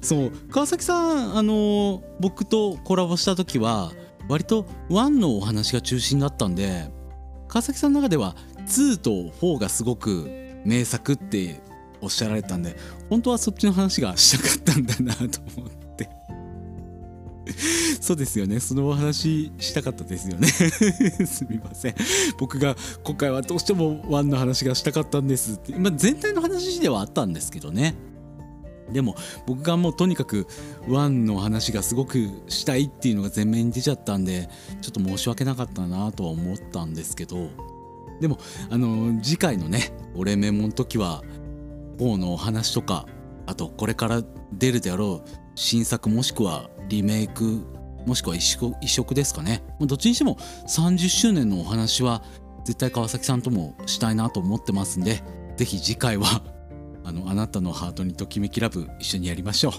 [0.00, 3.92] そう川崎さんあの僕とコラボした時は
[4.28, 6.90] 割と1のお話が中心だったんで
[7.48, 10.30] 川崎さんの中では2と4がすごく
[10.64, 11.60] 名作って
[12.00, 12.76] おっしゃられたんで
[13.10, 15.77] 本当はそっちの話がしたかったんだなと思って。
[18.00, 18.60] そうですよね。
[18.60, 20.48] そのお話したかったですよね。
[21.26, 21.94] すみません。
[22.38, 25.54] 僕が今回はどうしても1の話がしたかったんです。
[25.54, 27.94] って、まあ、全体の話ではあったんですけどね。
[28.92, 30.46] でも僕がもうとにかく
[30.88, 34.48] ワンの話がすごくしたいっていうのが前面に出ちゃったんで
[34.80, 37.50] ちょっと申し訳なかったなとは思ったんですけど。
[38.20, 38.38] でも
[38.70, 41.22] あの次回のね「俺メモ」の時は
[41.98, 43.06] 4のお話とか
[43.46, 47.66] あとこれから出るであろう新作もしくはリメイク
[48.06, 49.62] もしくは移植移植ですかね。
[49.80, 52.22] どっちにしても30周年のお話は
[52.64, 55.22] 絶対川崎さんともしたいなと思ってますんで
[55.56, 56.42] 是非次回は
[57.04, 59.72] あのあなたのハートにときめきラブ一緒にやりましょう。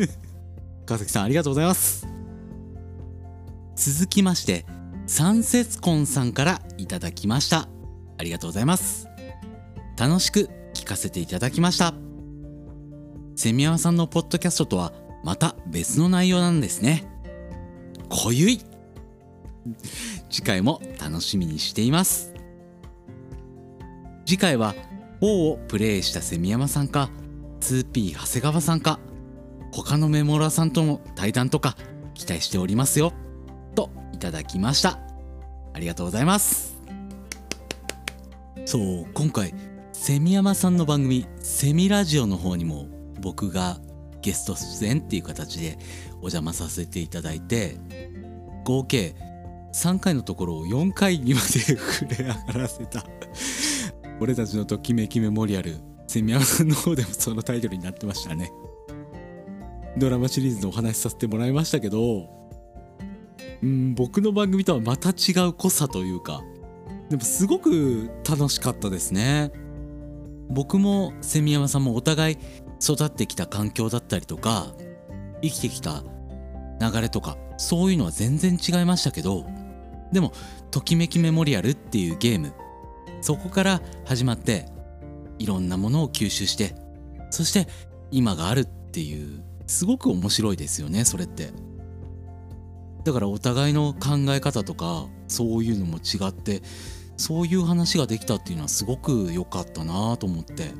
[0.86, 2.06] 川崎さんありがとうございます。
[3.76, 4.64] 続きまして
[5.06, 7.68] 三節婚さんからいただきました。
[8.18, 9.08] ありがとうございます。
[9.98, 11.94] 楽しく聞かせていただきました。
[13.34, 14.92] セミヤマさんのポッドキャストとは
[15.24, 17.08] また別の内容なんですね。
[18.08, 18.60] 濃ゆい。
[20.30, 22.32] 次回も楽しみにしています。
[24.24, 24.74] 次回は
[25.20, 27.10] 4をプレイしたセミヤマさんか
[27.60, 28.98] 2P 長谷川さんか
[29.72, 31.76] 他のメモラーさんとの対談とか
[32.14, 33.12] 期待しておりますよ。
[33.74, 34.98] といただきました。
[35.74, 36.76] ありがとうございます。
[38.64, 39.54] そう今回
[39.92, 42.86] セミヤマさんの番組セミラジオの方にも
[43.20, 43.78] 僕が
[44.26, 45.78] ゲスト出演っていう形で
[46.14, 47.76] お邪魔させていただいて
[48.64, 49.14] 合計
[49.72, 51.46] 3回のところを4回にまで
[51.78, 53.06] 触れ上がらせた。
[54.18, 55.76] 俺たちのときめきメモリアル
[56.08, 58.50] セミヤマさんの方でもそのタイトルになってましたね。
[59.96, 62.28] ドラマシリーズのお話しさせてもらいましたけど
[63.62, 66.42] うん僕の番組とはまた違う濃さというか
[67.08, 69.52] でもすごく楽しかったですね。
[70.48, 72.38] 僕もセミヤマさんもお互い
[72.80, 74.74] 育ってきた環境だったりとか
[75.42, 76.02] 生きてきた
[76.80, 79.46] 流れとかそういうのは全然違いましたけど
[80.12, 80.32] でも
[80.70, 82.52] 「ときめきメモリアル」っていうゲーム
[83.20, 84.68] そこから始まって
[85.38, 86.74] いろんなものを吸収して
[87.30, 87.66] そして
[88.10, 91.50] 今があるっていうすごく面白いですよねそれって。
[93.04, 96.60] だからお互いの考え方とかそういうのも違って
[97.16, 100.72] そういう話ができたっていうのはすごく良かったなと思って。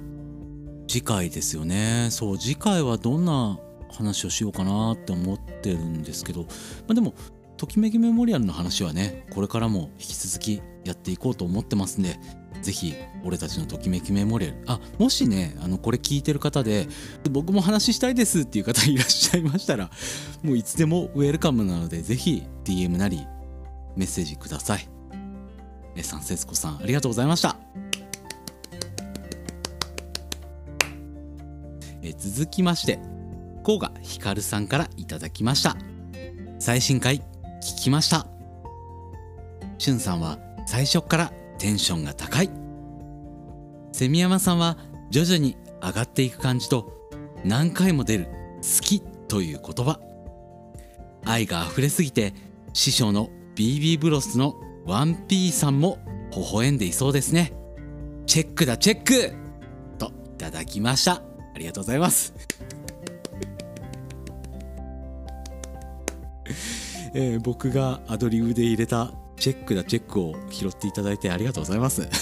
[0.89, 2.09] 次回ですよね。
[2.11, 3.59] そう次回はどんな
[3.91, 6.49] 話をしようかなって思ってるんですけど、ま
[6.91, 7.15] あ、でも
[7.57, 12.19] ときめきメモリアルの話はねこれからも引き続きやっていこうと思ってますんで
[12.63, 12.95] ぜひ
[13.25, 14.57] 俺たちのときめきメモリアル。
[14.67, 16.89] あもしねあのこれ聞いてる方で
[17.31, 19.91] 僕も話したいですっていう方いらっしゃいましたら
[20.43, 23.27] もういつでもウェルカムなのでぜひ DM なり
[23.97, 24.89] メッセージください。
[25.97, 27.86] えサンセスコさんありがとうございました。
[32.07, 32.99] え続きまして
[33.63, 35.77] 甲賀ひかるさんからいただきました。
[36.59, 37.19] 最新回
[37.63, 38.27] 聞きました。
[39.79, 42.51] しゅんさんは最初からテンションが高い。
[43.93, 44.79] セミヤマさんは
[45.11, 47.11] 徐々に上がっていく感じと
[47.45, 48.27] 何回も出る
[48.63, 49.99] 好きという言葉。
[51.25, 52.35] 愛が溢れすぎて
[52.73, 54.55] 師匠の BB ブロスの
[54.87, 55.99] 1P さんも
[56.31, 57.53] 微笑んでいそうですね。
[58.27, 59.35] チェックだチェック
[59.99, 61.23] といただきました。
[61.57, 62.35] ありがとうございます。
[67.15, 72.07] えー、僕がアドリブで入れたチェックだチェックを拾っていただいてありがとうございます。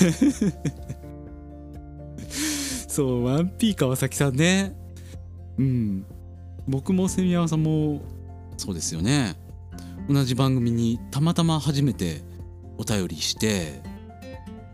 [2.87, 4.77] そう 1P 川崎さんね。
[5.59, 6.07] うん。
[6.69, 8.03] 僕も蝉山さんも
[8.57, 9.35] そうですよね。
[10.09, 12.23] 同じ番組にたまたま初めて
[12.79, 13.83] お便りして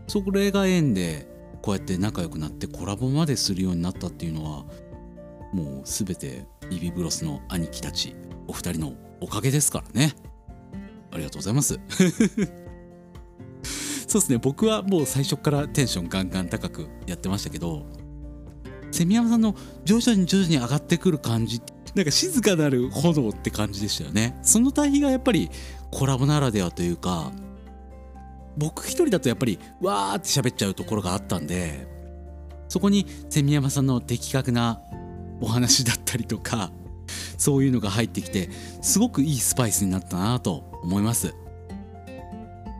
[0.05, 1.30] それが縁で
[1.61, 4.65] こうやって仲良くなってコラボまでするようになったっていうのは
[5.53, 8.15] もう全てビビブロスの兄貴たち
[8.47, 10.13] お二人のおかげですからね。
[11.11, 11.79] ありがとうございます。
[14.07, 14.37] そうですね。
[14.39, 17.85] 僕はもう最初からテンションガンガン高くやってましたけど
[18.91, 21.61] セミヤマさんの徐々に徐々に上がってくる感じ
[21.95, 24.37] なんか静かなる炎って感じでしたよね。
[24.43, 25.49] その対比がやっぱり
[25.91, 27.31] コラボならではというか
[28.57, 31.87] 僕一人だとやっぱりわーって喋っちゃうところがあったんで
[32.67, 34.81] そこにセミヤマさんの的確な
[35.41, 36.71] お話だったりとか
[37.37, 38.49] そういうのが入ってきて
[38.81, 41.33] すごくいいスパイスになったなと思います。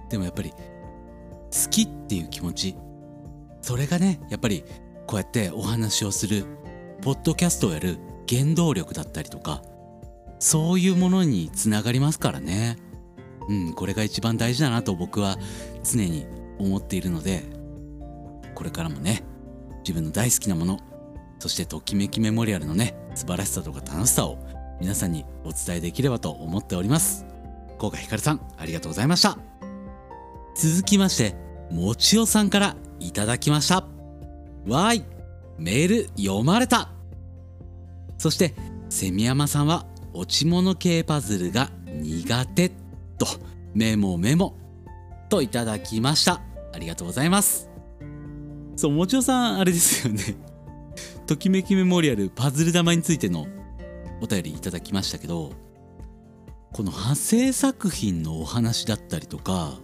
[0.10, 2.76] でもやっぱり好きっていう気持ち
[3.62, 4.64] それがねやっぱり
[5.08, 6.46] こうやってお話をする
[7.02, 7.98] ポッドキャストをやる
[8.30, 9.62] 原動力だったりとか
[10.40, 12.78] そういうものにつながりますからね。
[13.50, 15.38] うんこれが一番大事だなと僕は
[15.84, 16.26] 常に
[16.60, 17.44] 思っているので
[18.56, 19.24] これからもね
[19.80, 20.80] 自分の大好きなもの
[21.40, 24.38] そしてときめきメモリアルのね素晴らしさとか楽しさを
[24.80, 27.26] 皆さんにお伝えできればと思っております。
[27.78, 29.38] 甲賀ひかるさんありがとうございました。
[30.56, 31.36] 続きまして
[31.72, 33.88] もちおさんからいただきました。
[34.68, 35.04] わーい
[35.58, 36.90] メール読まれた。
[38.18, 38.54] そして
[38.90, 42.81] セミヤマさんは落ち物系パズルが苦手。
[43.22, 43.28] と
[43.76, 44.56] メモメモ
[45.30, 46.42] といただきました。
[46.74, 47.70] ありがとうございます。
[48.76, 50.24] そうもちおさんあれですよね。
[51.28, 53.46] ときめきメモリアルパズル玉についての
[54.22, 55.52] お便りいただきましたけど
[56.74, 59.80] この派生作品のお話だったりとか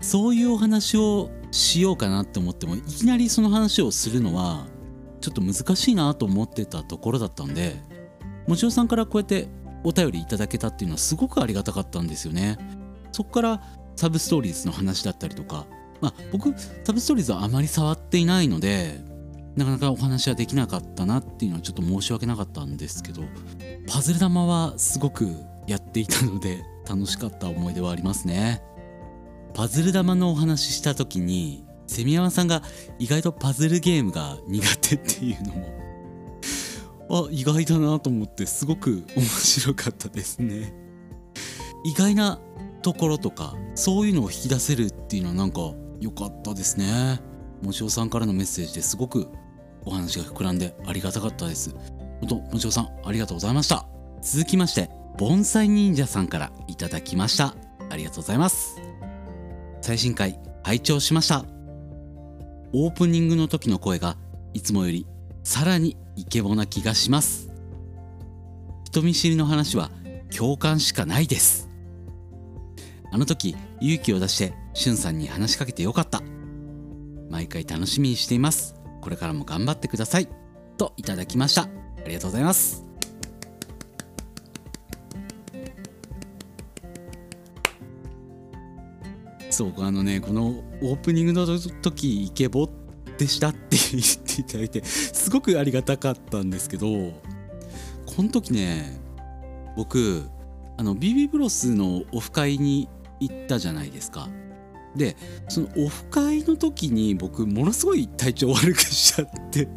[0.00, 4.66] そういうお話をしようかなって思ってもいきなりその話をするのは
[5.20, 7.76] ちょっと難しいなと思ってたところだったんで
[8.46, 9.48] もちろさんからこうやって
[9.86, 12.58] お便りいただけたっていうのはすごくありがたかったんですよね。
[13.12, 13.62] そこから
[13.94, 15.64] サブストーリーズの話だったりとか。
[16.00, 16.52] まあ僕
[16.84, 19.00] サブストーリーズはあまり触っていないので
[19.56, 23.22] なかなかお話はできなかったなっていうのはちょっと申し訳なかったんですけど
[23.88, 25.34] パズル玉はすごく
[25.66, 28.62] やっていたので 楽しかった思い出はありますね。
[29.54, 32.62] パズル玉のお話しした時にセミヤマさんが
[32.98, 35.85] 意外とパズルゲームが苦手っていうのも
[37.08, 40.74] あ意外だなと思ってすごく面白かったですね
[41.84, 42.40] 意外な
[42.82, 45.60] ところとかそういうのを引き出せるっていうのはなんか
[46.00, 47.20] 良かったですね
[47.62, 49.28] もちおさんからのメッセージですごく
[49.86, 51.74] お話が膨らんでありがたかったです。
[52.20, 53.86] 本当もちおさんありがとうございました。
[54.20, 57.54] 続きまして、盆栽忍者さんからいただきました。
[57.88, 58.80] ありがとうございます。
[59.80, 61.44] 最新回拝聴しました。
[62.72, 64.16] オープニングの時の声が
[64.52, 65.06] いつもより
[65.46, 67.52] さらにイケボな気がします。
[68.82, 69.92] 人見知りの話は
[70.36, 71.70] 共感しかないです。
[73.12, 76.20] あの時勇気を出してしゅんさんに話しかけてよかった。
[77.30, 78.74] 毎回楽しみにしています。
[79.00, 80.28] これからも頑張ってください
[80.76, 81.68] といただきましたあ
[82.08, 82.84] りがとうございます
[89.48, 90.48] そうあのねこの
[90.82, 92.68] オープニングの時イケボ
[93.18, 98.98] でしたって言っていただいてすごくありがたかったんですけどこの時ね
[99.76, 100.28] 僕
[100.78, 102.88] あの BB ブロスのオフ会に
[103.20, 104.28] 行ったじゃないですか
[104.94, 105.16] で
[105.48, 109.68] そのオフ会の時に僕ものすごい体調悪くしちゃって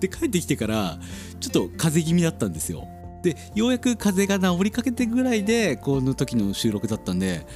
[0.00, 0.98] で帰ってきてから
[1.40, 2.86] ちょっと風邪気味だったんですよ
[3.22, 7.46] でようやく風邪が治りかけてぐらいでこの時の収録だったんで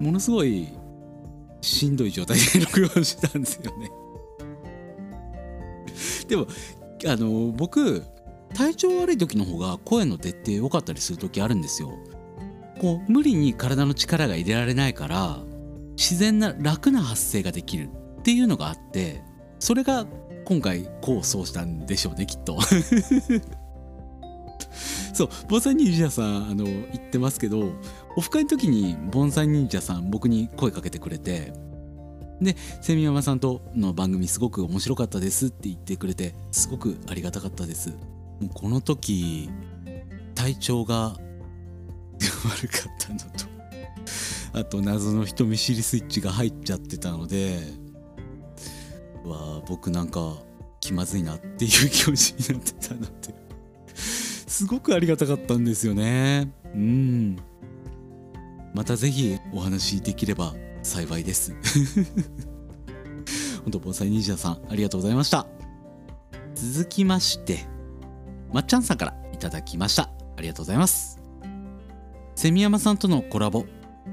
[0.00, 0.68] ものすごい
[1.64, 3.90] しんどい状態で録音したんですよね。
[6.28, 6.46] でも
[7.06, 8.02] あの僕
[8.54, 11.92] 体調悪い時の方が声の出って良かったりする時あるんですよ。
[12.80, 15.38] こう無理に体の力が入れられないから
[15.96, 17.88] 自然な楽な発声ができる
[18.20, 19.22] っていうのがあって
[19.58, 20.06] それが
[20.44, 22.58] 今回功を奏したんでしょうねきっと。
[25.14, 27.72] そう盆栽忍者さんあの言ってますけど
[28.16, 31.52] オフ会の時に盆栽忍者さん僕に声かけてくれて
[32.40, 37.90] でセミヤマさんとの番組すごく面白かったですって言ってくれてすごくありがたかったです。
[38.40, 39.48] もうこの時
[40.34, 41.16] 体調が
[42.44, 43.54] 悪かったのと
[44.52, 47.60] あと謎の人見知りスイッチが入っちゃってたので
[49.24, 50.36] わあ僕なんか
[50.80, 53.43] 気まずいなっていう気持ちになってたので。
[54.54, 56.48] すごくありがたかったんですよね。
[56.76, 57.36] うん。
[58.72, 61.56] また是非お話できれば幸いです。
[63.64, 65.48] 本当盆栽忍者さんありがとうございました。
[66.54, 67.66] 続きまして
[68.52, 70.04] まっちゃんさんからいただきました。
[70.36, 71.18] ありがとうございます。
[72.36, 73.66] セミヤマさんとのコラボ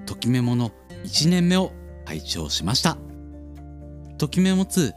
[0.08, 0.72] ときメモの
[1.04, 1.72] 1年目を
[2.06, 2.98] 拝聴しました。
[4.18, 4.92] ときメモ2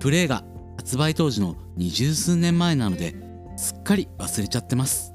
[0.00, 0.42] プレイが
[0.76, 3.27] 発売当時の二十数年前なので
[3.58, 5.12] すっかり忘れちゃってます。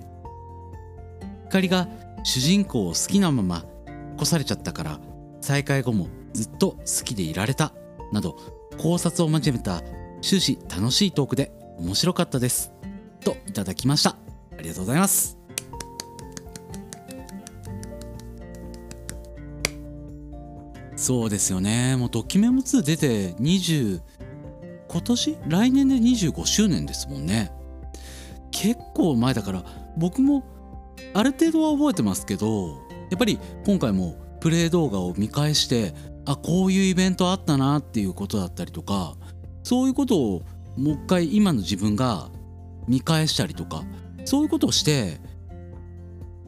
[1.45, 1.87] 光が
[2.23, 3.63] 主人公を好きなまま
[4.11, 4.99] 残されちゃったから
[5.39, 7.73] 再会後もずっと好きでいられた
[8.11, 8.35] など
[8.77, 9.81] 考察を交えた
[10.21, 12.73] 終始楽しいトークで面白かったです。
[13.21, 14.09] といただきました。
[14.11, 15.37] ありがとうございます。
[20.97, 21.95] そうですよね。
[21.95, 24.01] もうドキュメモ2出て20
[24.89, 25.37] 今年？
[25.47, 27.53] 来年で25周年ですもんね。
[28.53, 29.65] 結構前だから
[29.97, 30.45] 僕も
[31.13, 32.77] ある程度は覚えてますけど
[33.09, 35.93] やっぱり今回もプレイ動画を見返して
[36.25, 39.15] あこういうイベントあったなっていうことだったりとか
[39.63, 40.43] そういうことを
[40.77, 42.29] もう一回今の自分が
[42.87, 43.83] 見返したりとか
[44.25, 45.19] そういうことをして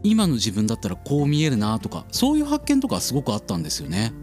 [0.03, 4.13] 今の自分だったらこう見えるなとかそういう発見とかすごくあったんですよね。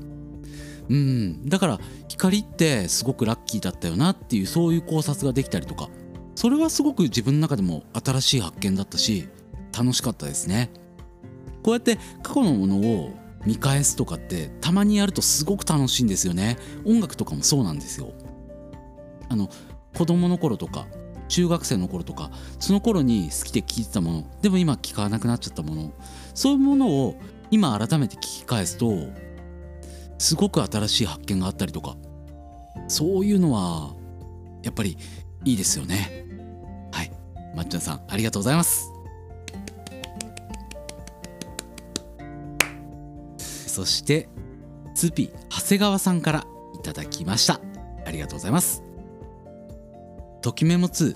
[0.88, 5.88] うんだから光ってすごくラッキーだったよなっていうそういう考察ができたりとか
[6.34, 9.28] それはすごく自分の中でも新しい発見だったし
[9.76, 10.70] 楽しかったですね。
[11.62, 13.10] こうやって過去のものを
[13.46, 16.56] 見返すとかってたまにやるとすごく楽しいんですよね。
[16.84, 18.12] 音楽とかもそうなんですよ。
[19.28, 19.48] あの
[19.96, 20.86] 子供の頃とか
[21.28, 22.30] 中学生の頃とか
[22.60, 25.92] その頃に好きで聴いてたものでも今聴かなくなっちゃったもの
[26.34, 27.16] そういうものを
[27.50, 28.92] 今改めて聞き返すと
[30.18, 31.96] すごく新しい発見があったりとか
[32.88, 33.94] そういうのは
[34.62, 34.98] やっぱり
[35.44, 36.21] いいですよね
[37.54, 38.92] まっちゃんさんありがとうございます。
[43.38, 44.28] そして
[44.94, 47.60] ツピ長谷川さんからいただきました。
[48.04, 48.82] ありがとうございます。
[50.42, 51.14] ときメモ2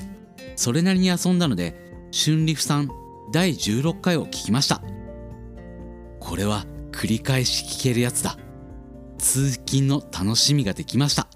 [0.56, 1.74] それなりに遊んだので
[2.12, 2.88] 春リフさん
[3.32, 4.80] 第16回を聞きました。
[6.20, 8.36] これは繰り返し聞けるやつだ。
[9.18, 11.26] 通勤の楽しみができました。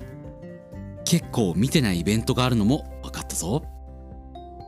[1.04, 3.64] 結構見てないイベントがあるのも分かったぞ。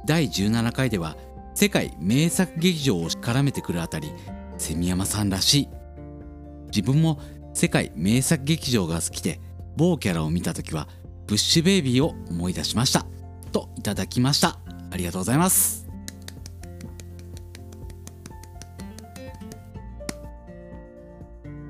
[0.05, 1.17] 第17回では
[1.55, 4.11] 世界名作劇場を絡めてくるあたり
[4.59, 5.69] 蝉山さんらしい。
[6.67, 7.21] 自分も
[7.55, 9.41] 世界名作劇場が好きで
[9.77, 10.89] 某キャラを見た時は
[11.27, 13.07] ブッシュベイビーを思い出しました。
[13.53, 14.59] といただきました。
[14.91, 15.87] ありがとうございます。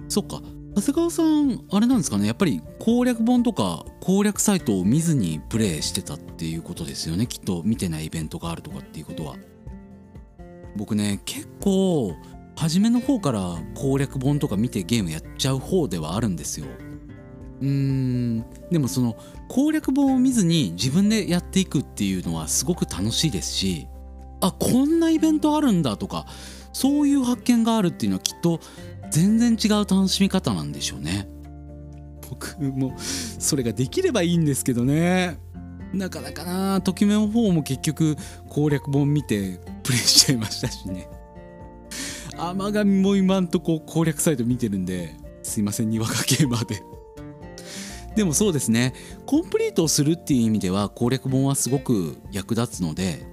[0.08, 0.42] そっか。
[0.74, 2.26] 長谷川さんあれなんですかね？
[2.26, 7.26] やっぱり攻略本とか攻略サイトを見ずにプレイしてたっていうことですよね？
[7.26, 9.36] きっと見てないイベントがあるとかっていうことは。
[10.74, 12.14] 僕ね結構
[12.56, 16.66] 初めの方から攻略本とか見てゲームやっちゃう方ではあるんですよ。
[17.60, 18.44] うーん。
[18.70, 19.16] でもその
[19.48, 23.86] 攻略本を見ずに自分でやっていくっていうのはすごく楽しいですし
[24.40, 26.24] あこんなイベントあるんだとか
[26.72, 28.60] そういう発見があるっていうのはきっと
[29.12, 31.28] 全然違う楽しみ方なんでしょうね。
[32.30, 35.38] 僕もそれができればいいんですけどね。
[35.92, 38.16] なかなかなときめの方も結局
[38.48, 41.10] 攻略本見てプレイしちゃいましたしね。
[42.38, 46.82] 甘神も今んとこ攻略サイト見てるんですいませんにわかゲーマーで。
[48.16, 48.94] でもそうですね。
[49.26, 53.26] コンプリートをするっていう意味では攻略本はすごく役立つので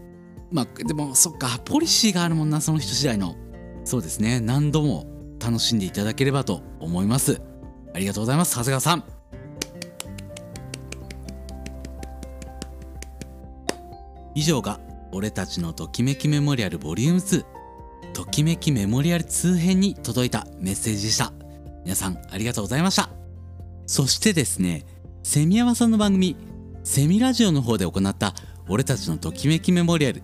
[0.51, 3.37] まあでもそっかポリシーがあるもんなその人次第の。
[3.85, 4.41] そうですね。
[4.41, 7.41] 何度も楽しんでいただければと思います。
[7.93, 8.55] ありがとうございます。
[8.55, 9.03] 長谷川さん。
[14.35, 14.79] 以上が
[15.11, 17.45] 俺たちのときめきメモリアルボリューム2
[18.13, 21.33] ときめきメモリアル2編に届いたメッセージでした。
[21.83, 23.09] 皆さんありがとうございました。
[23.85, 24.85] そしてですね
[25.23, 26.35] セミヤマさんの番組
[26.83, 28.33] セミラジオの方で行った
[28.67, 30.21] 俺たちのときめきメモリアル。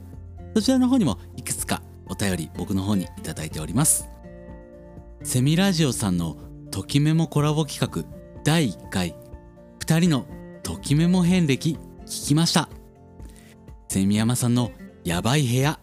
[0.55, 4.14] そちらの方にもいくつかお便り僕の方にいただいております。
[5.25, 6.37] セミラジオさんの
[6.69, 8.07] ときメモコラボ企画
[8.43, 9.15] 第1回。
[9.79, 10.27] 2人の
[10.61, 12.69] ときメモ遍歴聞きました。
[13.89, 14.71] セミヤマさんの
[15.03, 15.79] やばい部屋。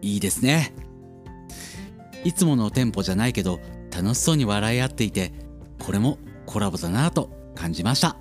[0.00, 0.72] いいですね。
[2.24, 3.60] いつものテンポじゃないけど
[3.94, 5.34] 楽しそうに笑い合っていて
[5.84, 8.16] これもコラボだなぁと感じました。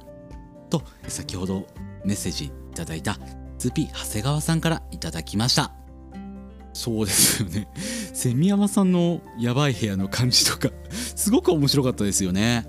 [0.70, 1.68] と先ほど
[2.04, 3.18] メッセージいただいた
[3.58, 5.72] ズピ長谷川さんからいただきました。
[6.76, 7.70] そうですよね。
[8.14, 12.66] セミヤマさんのやばい部屋の感じとか すごく面白かったですよね。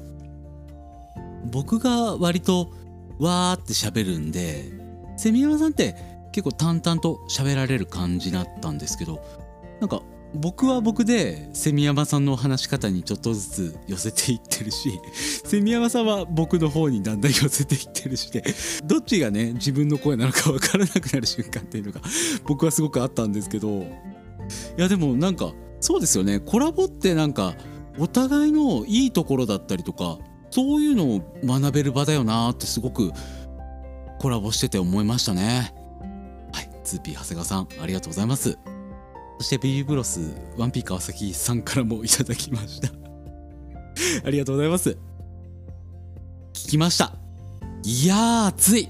[1.51, 2.71] 僕が割と
[3.19, 4.73] わーって喋るんで
[5.17, 5.97] セミヤマさんって
[6.33, 9.21] 結構淡々と喋られる感じだったんですけど
[9.81, 10.03] なんか
[10.37, 15.01] 僕は僕でセミヤマさんの話し方にちょっとずつ寄せていってるし
[15.45, 18.45] セミヤマさんは僕の方にだんだん寄せていってるしで
[18.85, 22.01] どっちがね自分の声なのか分からなくなる瞬間っていうのが
[22.47, 23.85] 僕はすごくあったんですけどい
[24.77, 26.41] やでもなんかそうですよね。
[26.41, 27.55] コラボってなんか
[27.99, 30.19] お互いのいいところだったりとか
[30.51, 33.13] そういうのを学べる場だよなってすごく
[34.19, 35.75] コラボしてて思いましたね。
[36.53, 38.59] はい 2P 長谷川さんありがとうございます。
[39.39, 40.21] そしてビビブロス
[40.57, 42.89] 1P 川崎さんからもいただきました。
[44.25, 44.97] ありがとうございます。
[46.55, 47.13] 聞きました。
[47.85, 48.89] いやー熱い。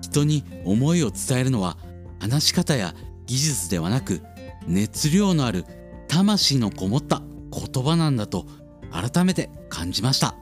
[0.00, 1.76] 人に思いを伝えるのは
[2.20, 2.94] 話し方や
[3.26, 4.22] 技術ではなく
[4.66, 5.64] 熱量のある
[6.08, 7.22] 魂のこもった
[7.52, 8.46] 言葉なんだと
[8.90, 10.34] 改めて感じました。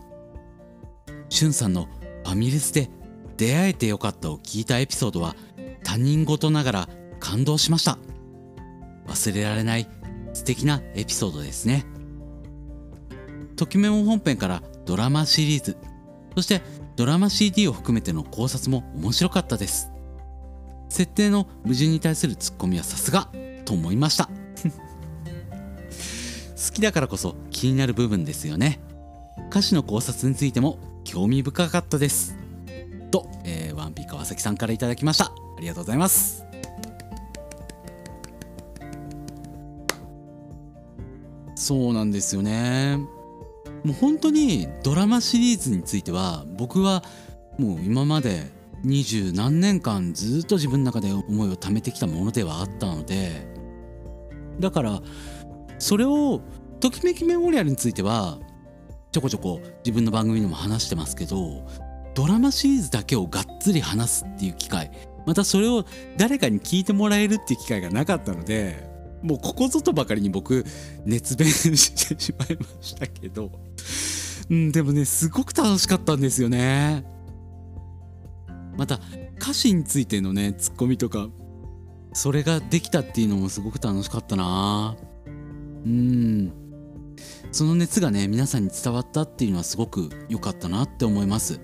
[1.28, 1.88] しゅんさんの
[2.24, 2.88] ファミレスで
[3.36, 5.34] 出会えてよかったを聞いたエピソードは
[5.82, 6.88] 他人事ながら
[7.18, 7.98] 感動しました。
[9.06, 9.88] 忘れられない
[10.32, 11.84] 素敵なエピソードですね。
[13.56, 15.76] ときメモ本編からドラマシリーズ
[16.34, 16.60] そして
[16.96, 19.90] ドラマ CD を含めての考察も面白かったです。
[20.88, 23.28] 設定の矛盾に対するツッコミはさすが
[23.64, 24.28] と思いました。
[26.56, 28.80] 好きだからこそ気になる部分ですよね。
[29.50, 32.36] 歌詞の考察についても興味深かったです。
[33.10, 35.26] と、えー、ワンピー川崎さんからいただきました。
[35.26, 36.43] ありがとうございます。
[41.64, 42.98] そうなんですよね。
[43.84, 47.02] もう本当にドラマシリーズについては僕は
[47.58, 48.50] もう今まで
[48.82, 53.46] 二十何年間ずっと自分の中で思いを貯めてきたものではあったので
[54.60, 55.00] だから
[55.78, 56.42] それを
[56.80, 58.38] ときめきメモリアルについては
[59.10, 61.66] ちょこちょこ自分の番組でも話してますけど
[62.14, 64.90] ドラマシリーズだけをがっつり話すっていう機会
[65.24, 65.86] またそれを
[66.18, 68.93] 誰かに聞いてもらえるっていう機会がなかったので
[69.24, 70.64] もうここぞとばかりに僕
[71.06, 73.50] 熱弁してしまいましたけど、
[74.50, 77.06] うん、でもねすごく楽しかったんですよね。
[78.76, 79.00] また
[79.40, 81.28] 歌詞についてのねツッコミとか
[82.12, 84.94] それができたっていうのもすごく楽しかったな。
[85.26, 86.52] うん。
[87.50, 91.60] その熱がね皆さんに伝わったっていうのはすごく良かったなって思います。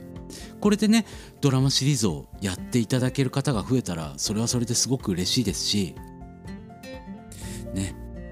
[0.61, 1.05] これでね
[1.43, 5.95] ドラマシリーズをやっていただける方が増えたらそれはそれですごく嬉しいですし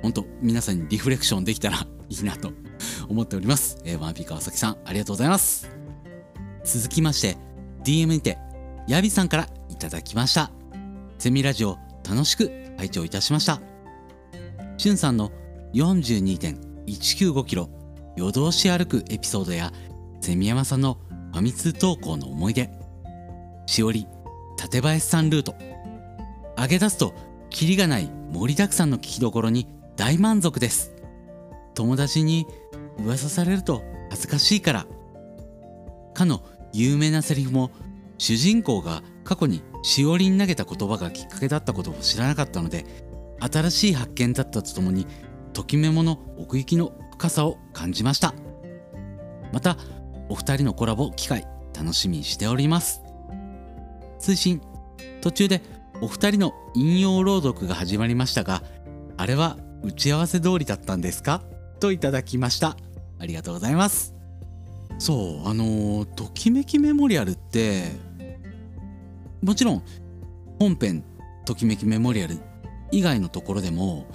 [0.09, 2.53] ねほんと皆さんにリフレクションできたらいいなと
[3.09, 5.71] 思っております、えー、ワンピー川崎さんありがとうございます。
[6.65, 7.37] 続きまして
[7.85, 8.39] DM にて
[8.87, 10.51] ヤビさんからいただきました。
[11.19, 11.79] セミラジオ
[12.09, 13.61] 楽しく拝聴いたしました。
[14.77, 15.33] しゅんさんの
[15.75, 17.69] 42.195キロ
[18.17, 19.73] 夜通し歩くエピソードや
[20.21, 20.99] セミヤマさんの
[21.33, 22.71] ファミ通投稿の思い出。
[23.67, 24.07] しおり
[24.57, 25.55] 館林さんルート。
[26.57, 27.15] 上げ出すと
[27.51, 29.67] キリがない盛りだくさんの聞きどころに
[29.99, 30.95] 大満足です。
[31.75, 32.47] 友達に
[33.05, 34.87] 噂されると恥ずかしいから。
[36.15, 37.73] かの有名なセリフも
[38.17, 42.87] 主人公が過去にしおりに投げた言葉がきっかけだったことを知らなかったので
[43.41, 45.07] 新しい発見だったとともに
[45.53, 48.35] ときメモの奥行きの深さを感じました。
[49.53, 49.77] また
[50.29, 51.45] お二人のコラボ機会
[51.77, 53.03] 楽しみにしております。
[54.21, 54.61] 通信
[55.23, 55.61] 途中で
[56.01, 58.63] お二人の引用朗読が始まりましたが
[59.17, 61.43] あれは打ち合わせ通りだったんですか？
[61.81, 62.77] といただきました。
[63.19, 64.15] ありがとうございます。
[64.99, 67.93] そうあのときめきメモリアルって
[69.43, 69.83] もちろん
[70.59, 71.05] 本編
[71.45, 72.39] ときめきメモリアル
[72.91, 74.07] 以外のところでも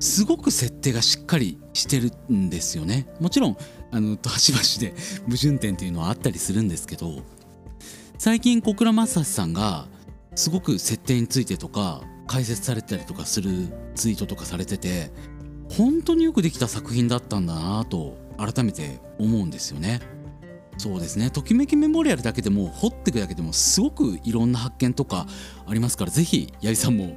[0.00, 3.06] すごく設定がしっかりしてるんですよね。
[3.20, 3.56] もちろん
[3.90, 7.22] あの端々で矛盾点っていうのはあったりするんですけど
[8.16, 9.86] 最近小倉正史さんが
[10.34, 13.50] すごく設定についてとか解説されたりとかする
[13.94, 15.10] ツイートとかされてて
[15.70, 20.00] 本当によくできた作品だったんだなと改めて思うんですよね。
[20.78, 25.26] そうですねときめきメモリアルだけでも掘っていくだけでもすごくいろんな発見とか
[25.66, 27.16] ありますから是非八木さんも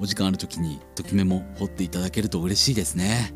[0.00, 3.32] お時間ある時にときメモ掘っていただけると嬉しいですね。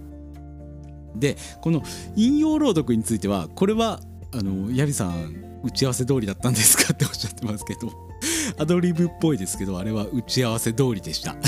[1.14, 1.82] でこの
[2.16, 4.00] 引用朗読についてはこれは
[4.32, 8.09] あのヤビさん打ち合わせ通りだったんですかっておっしゃってますけど
[8.58, 11.36] アドリブっぽいですけどあれは打ち合わせ通りでした。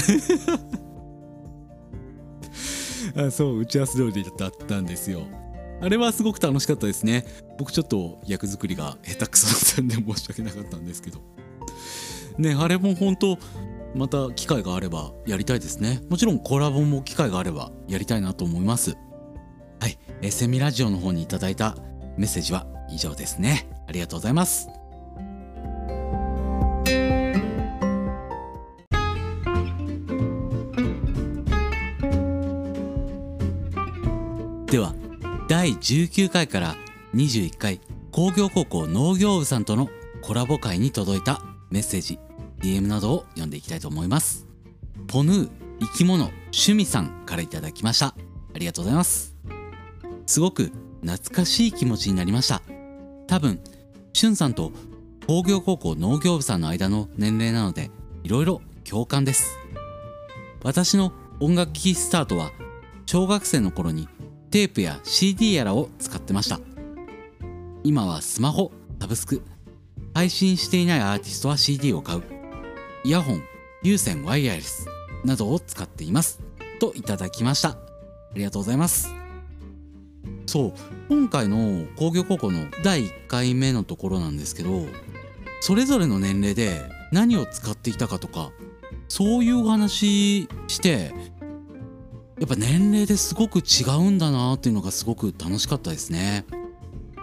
[3.17, 5.23] あそう打ち合わせ通りだったんですよ。
[5.81, 7.25] あれはすごく楽しかったですね。
[7.59, 11.21] 僕ちょっと役作りが下手くそだったんで申し訳なかったんですけど。
[12.39, 13.39] ねあれも本当
[13.95, 16.01] また機会があればやりたいですね。
[16.09, 18.97] もちろんコラボも機会があればやりたいなと思います。
[19.81, 19.99] はい
[20.31, 21.77] セミラジオの方にいただいた
[22.17, 23.69] メッセージは以上ですね。
[23.89, 24.82] ありがとうございます。
[34.73, 34.95] では
[35.49, 36.77] 第19回から
[37.15, 37.79] 21回
[38.11, 39.91] 工業高校農業部さんとの
[40.23, 42.19] コラボ会に届いたメッセージ
[42.63, 44.47] DM などを読んでいきたいと思います。
[45.09, 45.51] ポヌー
[45.83, 48.07] 生き物趣味さんからいただきました。
[48.07, 48.15] あ
[48.55, 49.37] りがとうございます。
[50.25, 50.73] すごく
[51.05, 52.63] 懐かしい気持ちになりました。
[53.27, 53.61] 多分
[54.15, 54.73] しゅんさんと
[55.27, 57.91] 工業高校農業部さんの間の年齢なので
[58.25, 59.59] いろいろ共感です。
[60.63, 62.53] 私の音楽聴きスタートは
[63.05, 64.09] 小学生の頃に
[64.53, 66.61] テープや CD やらを使ってました。
[67.85, 69.41] 今はスマホサブスク。
[70.13, 72.23] 配信していないアーティストは CD を買う。
[73.03, 73.43] イヤホン
[73.83, 74.87] 有線ワイヤレス
[75.25, 76.43] などを使っています。
[76.81, 77.71] といただきました。
[77.71, 77.77] あ
[78.35, 79.09] りがとうございます。
[80.45, 80.73] そう。
[81.09, 84.87] 今回の工業高校の第1回目のところなんですけど
[85.63, 88.51] それぞれの年齢で何を使っていたかとか
[89.09, 91.15] そういうお話して
[92.43, 96.45] やっぱ年齢ですごく違うんだなっていうのがすごく楽しかったですね。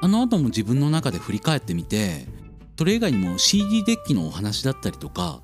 [0.01, 2.25] あの後も自分の中で振り返ってみて
[2.77, 5.41] それ以外にも CD デッキのお話だったりとか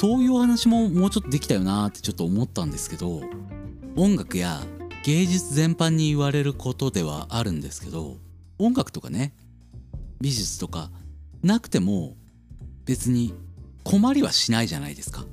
[0.00, 3.22] そういお話ももうちょっとできたよなってちょっと思ったんですけど
[3.96, 4.62] 音楽や
[5.02, 8.18] 芸術全般に言われることではあるんですけど
[8.60, 9.34] 音楽とかね
[10.20, 10.92] 美術とか
[11.42, 12.14] なくても
[12.84, 13.34] 別に
[13.82, 15.24] 困りはしないじゃないですか。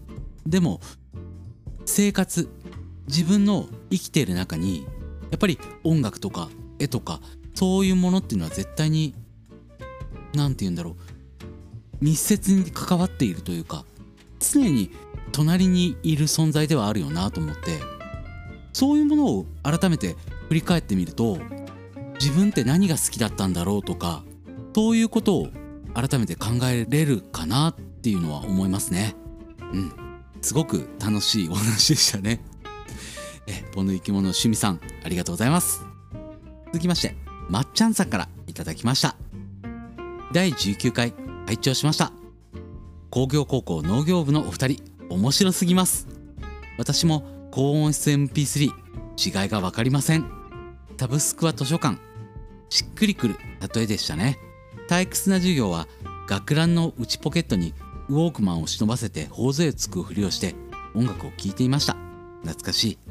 [0.48, 0.82] でも
[1.86, 2.50] 生活
[3.08, 4.86] 自分の生きている中に
[5.32, 6.50] やっぱり音楽とか
[6.80, 7.20] 絵とか
[7.54, 9.14] そういうものっていうのは絶対に
[10.34, 10.96] 何て言うんだろう
[12.02, 13.86] 密接に関わっているというか
[14.40, 14.92] 常に
[15.32, 17.80] 隣にいる存在ではあるよなと思って
[18.74, 20.16] そういうものを改めて
[20.50, 21.38] 振り返ってみると
[22.20, 24.24] 自分って何が好きだったんだろうとか
[24.74, 25.48] そういうことを
[25.94, 29.16] 改めて考えれるかなっていうのは思いますね。
[29.72, 29.94] うん。
[30.42, 32.42] すごく楽しいお話でしたね。
[33.48, 35.86] えポヌ生き物趣味さんありがとうございます。
[36.68, 37.16] 続きまして
[37.50, 39.16] まっちゃんさんからいただきました。
[40.34, 41.14] 第19回
[41.46, 42.12] 拝聴しました。
[43.10, 46.08] 工業高校農業部のお二人面白すぎます。
[46.78, 48.72] 私も高音質 MP3
[49.18, 50.30] 違いが分かりません。
[50.98, 51.98] タブスクは図書館
[52.70, 53.36] しっくりくる
[53.74, 54.38] 例えでしたね。
[54.90, 55.88] 退屈な授業は
[56.28, 57.74] 学ランの内ポケットに
[58.10, 60.56] ウォークマンを忍ばせて頬杖つくふりをして
[60.96, 61.96] 音楽を聴いていました。
[62.42, 63.05] 懐かしい。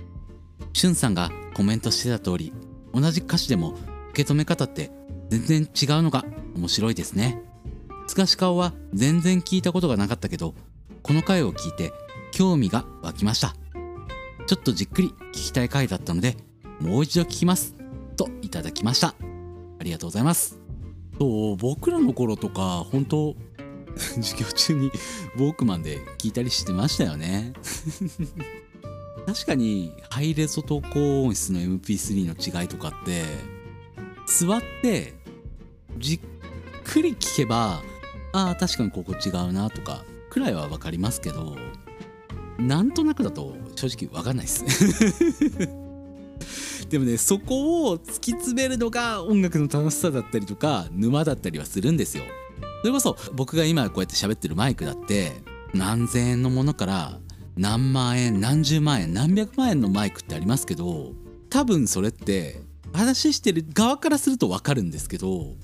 [0.72, 2.52] しゅんさんがコメントしてた通り
[2.92, 3.74] 同じ歌詞でも
[4.10, 4.90] 受け止め方って
[5.30, 6.24] 全然違うのが
[6.56, 7.42] 面白いですね。
[8.06, 10.54] スカシカオは全然聞いたことがなかったけど
[11.02, 11.92] この回を聞いて
[12.32, 13.54] 興味が湧きました。
[14.46, 16.36] ちょっとじっくり聞きたい回だったので
[16.80, 17.74] もう一度聞きます。
[18.16, 19.08] といただきました。
[19.08, 19.14] あ
[19.82, 20.60] りがとうございます。
[21.18, 23.36] そう僕らの頃とか本当
[23.96, 24.88] 授業中に
[25.36, 27.52] ウォークマンで聞いたりしてましたよね。
[29.26, 33.24] 確かにハイレゾと高音質の MP3 の違いとかって
[34.26, 35.14] 座って
[35.98, 36.20] じっ
[36.84, 37.82] くり聞けば
[38.32, 41.56] ああ確かにここ違うなとかくらいは分かりますけど
[42.58, 44.64] なんとなくだと正直分かんないです。
[46.88, 52.24] でもねそこを突き詰めるのが音楽の楽しさだったりとか沼だったりはするんですよ。
[52.82, 55.32] それこそ僕が今こうやって喋ってるマイクだって
[55.72, 57.18] 何千円のものから
[57.57, 61.12] 何万円何十万円何百万円のマイクってありますけど
[61.50, 62.61] 多分それって
[62.92, 65.55] 話してる側からすると分かるんですけど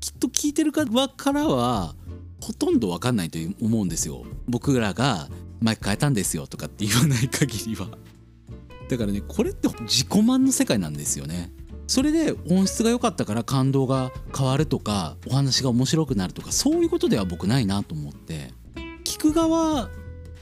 [0.00, 1.94] きっと聞いてる側からは
[2.42, 4.24] ほとんど分かんないと思うんですよ。
[4.48, 5.28] 僕らが
[5.60, 7.86] マイク変えたんですよとかって言わない限りは。
[8.88, 11.52] だからねこれって自己満の世界なんですよね。
[11.86, 18.52] それで音質が良かったから感動が変わるとかお話が面白くなるとかそういうことでは僕ないなと思って。
[19.04, 19.88] 聞く側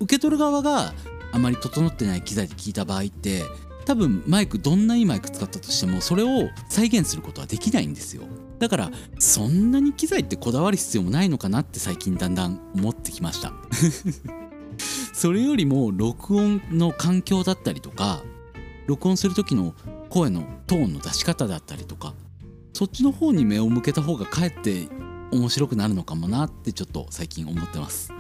[0.01, 0.93] 受け取る側が
[1.33, 3.45] あまり整ってない機材で聞いた場合って
[3.85, 8.23] 多分マイクどんないいマイク使ったとしてもそれを再現することはできないんですよ。
[8.59, 13.53] だからそんなに機材ってこだわる必要もないのかなって最近だんだん思ってきました。
[15.13, 18.23] それよりも録音の環境だったりとか
[18.87, 19.75] 録音する時の
[20.09, 22.15] 声のトーンの出し方だったりとか
[22.73, 24.89] そっちの方に目を向けた方がかえって
[25.33, 28.13] 面白くなるのかもなってちょっと最近思ってます。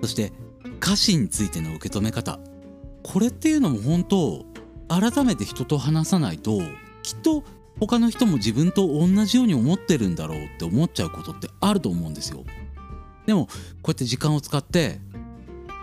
[0.00, 0.32] そして
[0.84, 2.38] 歌詞についての受け止め方。
[3.02, 4.44] これっていうのも本当
[4.88, 6.60] 改めて人と話さないと
[7.02, 7.42] きっと
[7.80, 12.44] 他の人も自分と同じように思ってるんだろうって思っちゃうことってあると思うんですよ。
[13.24, 15.00] でもこうやって時間を使って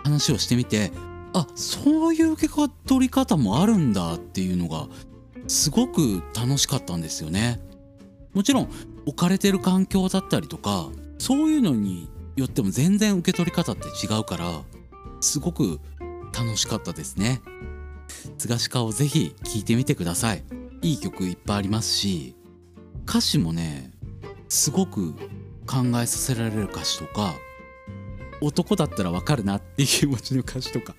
[0.04, 0.92] 話をしてみて
[1.32, 2.52] あそういう受け
[2.86, 4.86] 取り方もあるんだっていうのが
[5.48, 7.60] すごく楽しかったんですよね。
[8.34, 8.70] もちろん
[9.06, 10.88] 置かれてる環境だったりとか
[11.18, 14.62] そういうのによっても全然受け取り方って違うから
[15.22, 15.80] すごく
[16.36, 17.40] 楽しかったですね。
[18.38, 20.44] 津賀鹿をぜひ聴いてみてください。
[20.82, 22.34] いい曲いっぱいありますし
[23.08, 23.92] 歌詞もね
[24.48, 25.14] すごく
[25.64, 27.34] 考えさせられる歌詞とか
[28.40, 30.96] 男だったらわかるなっていう気持ちの歌詞とか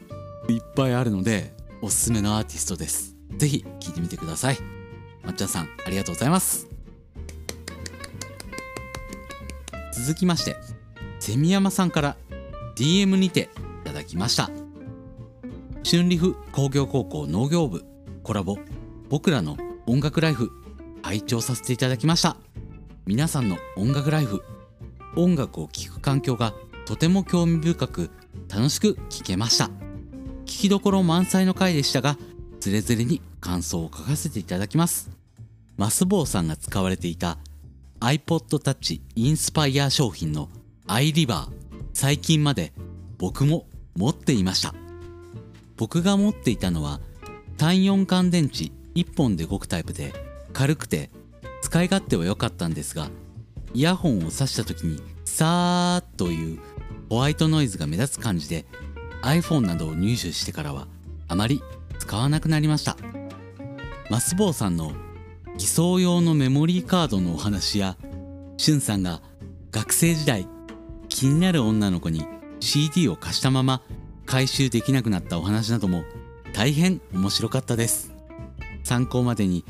[0.47, 3.17] いっぱいあるのでおすすめのアーティストです。
[3.35, 4.57] ぜひ聴いてみてください。
[5.21, 6.67] まっちゃんさんありがとうございます。
[9.91, 10.55] 続きまして
[11.19, 12.15] セミヤマさんから
[12.77, 13.49] DM にて
[13.93, 14.49] ただきました。
[15.89, 17.85] 春リフ工業高校農業部
[18.23, 18.57] コラボ
[19.09, 20.49] 僕らの音楽ライフ
[21.03, 22.37] 拝聴させていただきました。
[23.05, 24.43] 皆さんの音楽ライフ
[25.15, 26.53] 音楽を聴く環境が
[26.85, 28.09] とても興味深く
[28.49, 29.69] 楽しく聴けました。
[30.45, 32.17] 聞きどころ満載の回でしたが
[32.59, 35.11] つれづれに感想を書かせていただきます。
[35.77, 37.37] マスボウさんが使われていた
[37.99, 40.49] iPod Touch インスパイア商品の
[40.87, 41.47] iRiver
[41.93, 42.73] 最近まで
[43.17, 43.65] 僕も
[43.95, 44.73] 持っていました。
[45.77, 46.99] 僕が持っていたのは
[47.57, 50.13] 単4乾電池1本で動くタイプで
[50.53, 51.09] 軽くて
[51.61, 53.09] 使い勝手は良かったんですが
[53.73, 56.59] イヤホンを挿した時にさーっという
[57.09, 58.65] ホワイトノイズが目立つ感じで
[59.23, 60.87] iPhone などを入手してからは
[61.27, 61.63] あまり
[61.99, 62.97] 使わなくなりました。
[64.09, 64.91] マスボウさんの
[65.57, 67.97] 偽装用のメモリーカードのお話や
[68.57, 69.21] しゅんさんが
[69.71, 70.47] 学生時代
[71.09, 72.25] 気になる女の子に
[72.63, 73.81] CD を貸したまま
[74.25, 76.05] 回収できなくなったお話なども
[76.53, 78.13] 大変面白かったです。
[78.85, 79.65] 参考までに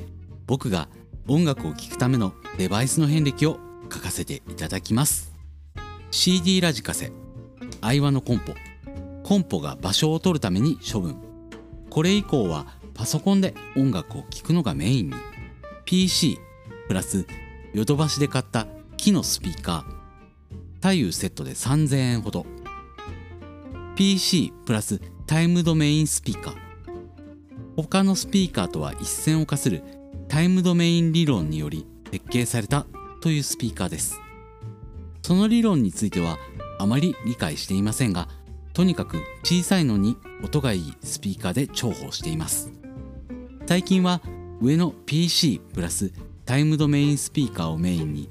[0.46, 0.88] 僕が
[1.28, 3.58] 音楽を聴くためのデバイスの遍歴を
[3.91, 5.34] 書かせていただきます。
[6.12, 7.12] CD ラジカセ
[7.82, 8.54] アイワのコンポ。
[9.24, 11.18] コンポが場所を取るために処分。
[11.89, 15.16] これ以降はパソコンで音楽を聴くのがメインに。
[15.86, 16.38] PC
[16.88, 17.26] プラス
[17.74, 18.68] ヨドバシで買った
[18.98, 20.04] 木のスピーカー。
[20.80, 22.46] 左右セットで3000円ほど。
[23.96, 26.56] PC プラスタイムドメインスピーカー。
[27.76, 29.84] 他のスピーカーとは一線を化する
[30.28, 32.88] タイムドメイン理論により設計された
[33.22, 34.20] というスピーカーです。
[35.22, 36.39] その理論については
[36.80, 38.30] あまり理解していませんが
[38.74, 42.72] とにかく小さいのに音がいいスピーカーで重宝しています。
[43.68, 44.22] 最近は
[44.60, 46.12] 上の PC プラス
[46.46, 48.28] タイムドメインスピーカーをメインに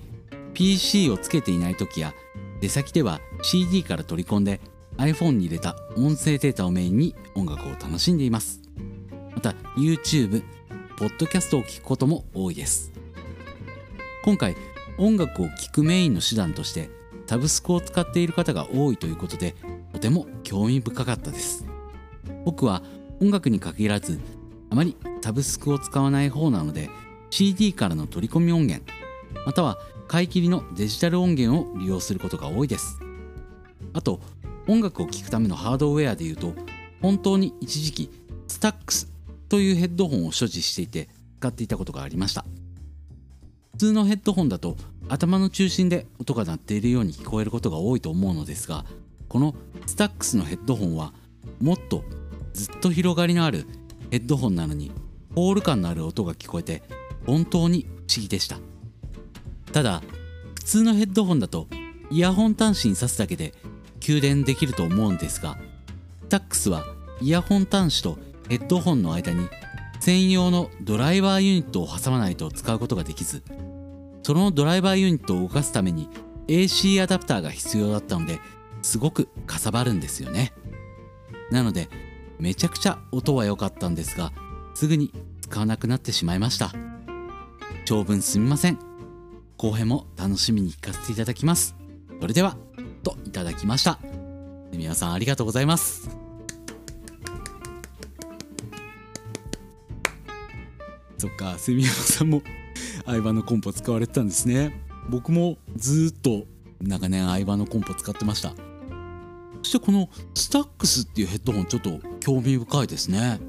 [0.55, 2.15] PC をつけていない時や
[2.61, 4.61] 出先では CD から取り込んで
[4.99, 8.61] iPhone に入れた音声データをメインに音楽を楽しんでいます。
[9.35, 10.43] また YouTube、
[10.97, 12.93] ポッドキャストを聞くことも多いです。
[14.25, 14.57] 今回
[14.99, 16.91] 音楽を聴くメインの手段として
[17.27, 19.55] サブスクを使っている方が多いということで
[19.93, 21.67] とても興味深かったです。
[22.45, 22.83] 僕は
[23.21, 24.21] 音楽に限らず
[24.71, 26.91] あまりサブスクを使わない方なので
[27.31, 28.85] CD からの取り込み音源
[29.47, 29.79] または
[30.09, 32.99] 買い切りのデジタル音源を利用することが多いです。
[33.95, 34.21] あと
[34.67, 36.55] 音楽を聴くためのハードウェアでいうと
[37.01, 38.11] 本当に一時期
[38.49, 39.11] スタックス
[39.49, 41.09] というヘッドホンを所持していて
[41.39, 42.45] 使っていたことがありました。
[43.73, 44.77] 普通のヘッドホンだと
[45.09, 48.85] 頭の中心で音が鳴っているように聞こえることが多いと思うのですが
[49.29, 49.55] この
[49.87, 51.13] スタックスのヘッドホンは
[51.61, 52.05] もっと
[52.53, 53.67] ずっと広がりのある
[54.11, 54.93] ヘッドホンなのに
[55.35, 56.83] ホール感のある音が聞こえて
[57.27, 57.87] 本当に不
[58.17, 58.59] 思議でした。
[59.73, 60.03] ただ
[60.55, 61.67] 普通のヘッドホンだと
[62.11, 63.55] イヤホン端子に挿すだけで
[64.03, 65.57] 給電できると思うんですが
[66.29, 66.85] タックスは
[67.21, 69.49] イヤホン端子とヘッドホンの間に
[70.01, 73.45] 専用のドライバーユニットを挟まないと使うことができず
[74.25, 76.09] そのドライバーユニットを動かすために
[76.49, 78.41] AC アダプターが必要だったので
[78.83, 80.53] すごくかさばるんですよね。
[81.53, 81.89] なので
[82.41, 84.33] めちゃくちゃ音は良かったんですが
[84.75, 86.73] すぐに使わなくなってしまいました。
[87.85, 88.79] 長文すみません。
[89.59, 91.77] 後編も楽しみに聞かせていただきます。
[92.21, 92.57] それでは。
[93.03, 93.99] といただきました。
[94.73, 96.09] 皆さんありがとうございます。
[101.19, 102.43] そっかセミヤマさんも
[103.07, 104.85] 相葉のコンポ使われてたんですね。
[105.09, 106.47] 僕もずっと
[106.81, 108.55] 長年相葉のコンポ使ってました。
[109.63, 113.41] そしてこのスタックスっていうヘッドホンちょっと興味深いですね。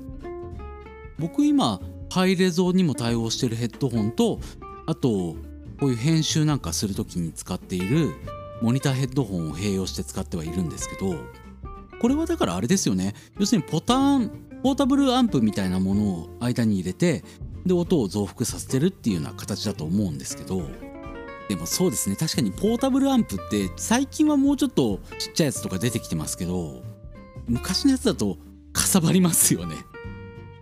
[1.17, 1.79] 僕今
[2.11, 4.39] ハイレゾにも対応してるヘッドホンと
[4.85, 5.09] あと
[5.79, 8.13] こういう編集なんかする時に使っている
[8.63, 11.15] モニターヘッドホンを併用して使ってはいるんですけど
[11.99, 13.13] これはだからあれですよね。
[13.37, 14.29] 要するにポターン
[14.63, 17.25] ポータブルアンプみたいなものを間に入れて
[17.65, 20.65] で音を増幅させてるっていうような形だと思うんですけど
[21.49, 22.15] でもそうですね。
[22.15, 26.81] 確かにポータブルアンプって最近はもうちょっとちっちゃいやつとか出てきてますけど
[27.47, 28.37] 昔のやつだと
[28.71, 29.75] かさばりますよね。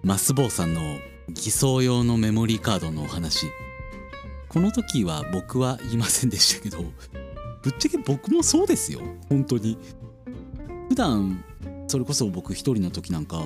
[0.01, 0.81] マスボウさんの
[1.29, 3.45] 偽装用のメモリーカードのお話。
[4.49, 6.83] この時は僕は言いませんでしたけど
[7.61, 9.01] ぶっちゃけ僕もそうですよ。
[9.29, 9.77] 本当に。
[10.89, 11.43] 普段
[11.87, 13.41] それこそ僕一人の時なんか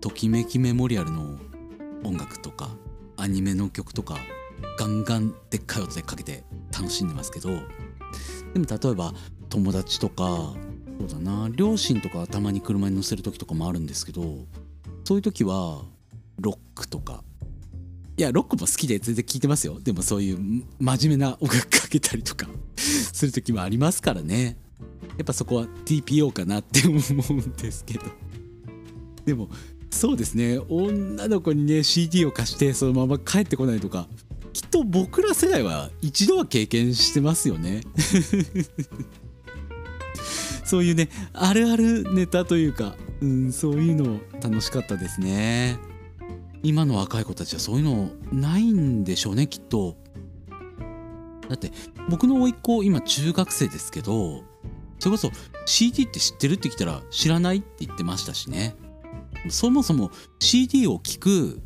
[0.00, 1.38] ときめきメモリアルの
[2.04, 2.70] 音楽とか
[3.16, 4.18] アニメの曲とか
[4.78, 9.12] ガンガンでっかい音でかけて楽しんでますけどでも例えば
[9.48, 10.54] 友達とか
[10.98, 14.22] そうだな両親とかたまに車に乗せる時とかもあるんですけど
[15.04, 15.82] そういう時は
[16.40, 17.22] ロックとか
[18.16, 19.80] いやロックも好きで全然聴いてますよ。
[19.80, 20.38] でもそういう
[20.78, 22.46] 真面目な音楽かけたりとか
[22.76, 24.56] する時もありますからね。
[25.16, 26.98] やっぱそこは TPO かなって思
[27.30, 28.04] うんですけど。
[29.24, 29.48] でも
[29.90, 30.58] そうですね。
[30.68, 34.08] 女の子にね CD を貸してそのまま帰ってこないとか
[34.52, 37.82] きっと僕ら世代は一度は経験してますよね。
[40.64, 45.78] そういうねあるあるネタというか、うん、そういうの楽しかったですね。
[46.62, 49.96] 今の若い子たちはそういうのないんでしょうねきっと。
[51.48, 51.70] だって
[52.08, 54.42] 僕の甥っ子今中学生ですけど
[54.98, 55.30] それこそ
[55.66, 58.74] CD って知ってるって聞いたら知らないって言ってましたしね。
[59.48, 61.60] そもそも CD を聴く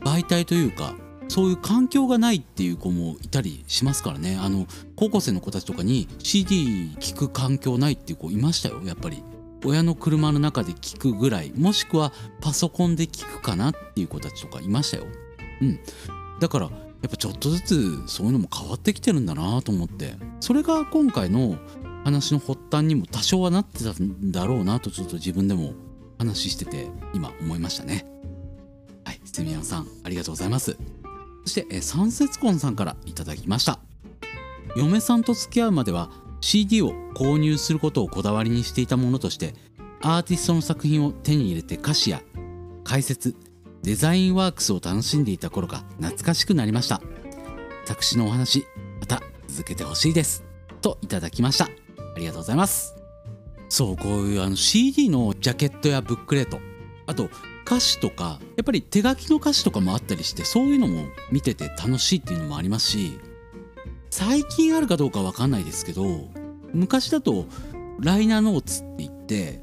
[0.00, 0.94] 媒体というか
[1.28, 4.38] そういう環境がないっていう子もいたりしますからね。
[4.40, 4.66] あの
[4.96, 9.22] 高校生の子たちとかに CD 聴く環境ないっていう子いましたよやっぱり。
[9.64, 15.06] 親の車の中で聞くぐらいもしくはパソコンで聞くかなっていう子たちとかいましたよ。
[15.60, 15.80] うん。
[16.40, 16.70] だからや
[17.06, 20.14] っぱちょっとずつそういうのも変わってきてるんだなと思って。
[20.40, 21.56] それが今回の
[22.04, 25.74] 話の発端にも多少はなってたんだろうなとちょっと自分でも
[26.18, 28.06] 話してて今思いましたね。
[29.04, 29.20] はい。
[29.24, 30.76] セミヤンさんありがとうございます。
[31.44, 33.78] そして、え三節婚さんからいただきました。
[34.76, 39.54] 嫁さんと付き合うまでは CD を購入することをこだわりにしていたものとして
[40.00, 42.22] アーティストの作品を手に入れて歌詞や
[42.84, 43.34] 解説
[43.82, 47.00] デザインワークスを楽しんでいた頃が懐かしくなりました。
[47.84, 48.66] 作詞のお話
[49.00, 50.44] また続けてほしいです。
[50.82, 51.64] といただきました。
[51.64, 51.68] あ
[52.18, 52.96] りがとうございます。
[53.68, 56.58] そうこういうあの CD のジャケットやブックレット
[57.06, 57.28] あと
[57.66, 63.18] 歌詞とかやっぱり手書きの歌詞とかもあったりしてそういうのも見てて楽しいっていうのもありますし
[64.10, 66.28] 最近あるかどうかわかんないですけど
[66.72, 67.46] 昔だと
[68.00, 69.60] ライナーノーツって言って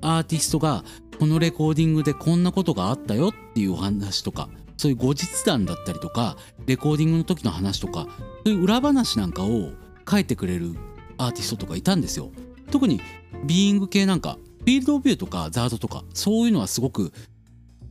[0.00, 0.84] アーティストが
[1.18, 6.36] このレコーディングでこんなことがあったよっていうお話とかそういう後日談だったりとか
[6.66, 8.06] レコーディングの時の話とか
[8.44, 9.72] そういう裏話なんかを
[10.08, 10.76] 書いてくれる
[11.18, 12.30] アーティストとかいたんですよ。
[12.70, 13.00] 特に
[13.44, 17.12] ビーイング系なんかフィールドビューとかザードとかそういうのはすごく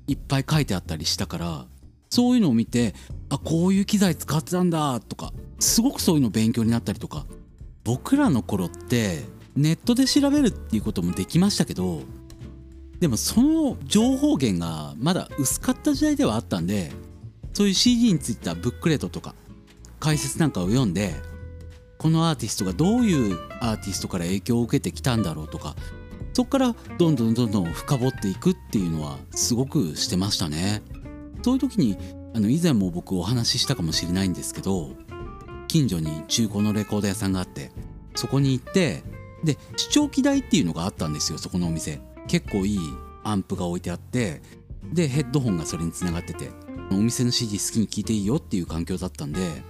[0.07, 1.65] いっぱい書いてあったりしたから
[2.09, 2.93] そういうのを見て
[3.29, 5.26] あこういう機材使ってたんだとか
[5.59, 7.25] すごくそういうの勉強になったりとか
[7.83, 9.23] 僕らの頃って
[9.55, 12.01] ネットで調べるっていうこともできましたけど
[12.99, 16.91] でもその情報源がまだ薄かった時代ではあったんで
[17.53, 19.35] そういう CD についたブックレットとか
[19.99, 21.15] 解説なんかを読んで
[21.97, 25.75] このアーティストがどういうアーティストから影響を受けてきたんだろうとか
[26.33, 30.83] そこからどんどんどんどん深掘っていくっていうのはすごくしてましたね。
[31.41, 31.97] そういう時に
[32.35, 34.91] あの以前も僕お話ししたかもしれないんですけど
[35.67, 37.71] 近所に中古のレコード屋さんがあって
[38.15, 39.03] そこに行って
[39.43, 42.01] で視聴器台っていうのがあったんですよそこのお店。
[42.27, 42.79] 結構いい
[43.23, 44.41] アンプが置いてあって
[44.83, 46.49] でヘッドホンがそれにつながってて
[46.91, 49.63] お店の CD 好きに聴いていいよっていう環境だったんで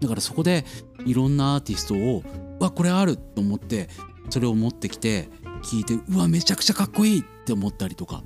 [0.00, 0.64] だからそこで
[1.04, 2.22] いろんなアーティストを
[2.60, 3.88] わこれあると思って
[4.30, 5.28] それを持ってきて
[5.62, 8.22] 聞いてうわめちゃくちゃかっこいいって思ったりとか。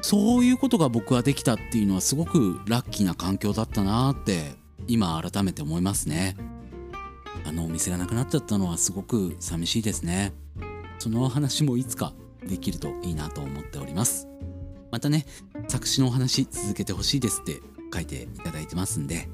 [0.00, 4.52] そういうことが僕はできたっていうのはすごくラッキーな環境だったなって
[4.88, 6.36] 今改めて思いますね。
[7.44, 10.32] あのお店がなくなっちゃったのはすごく寂しいですね。
[10.98, 12.12] その話もいつか
[12.44, 14.26] できるといいなと思っております。
[14.90, 15.26] またね
[15.68, 17.60] 作詞のお話続けてほしいですって
[17.92, 19.28] 書いていただいてますんで。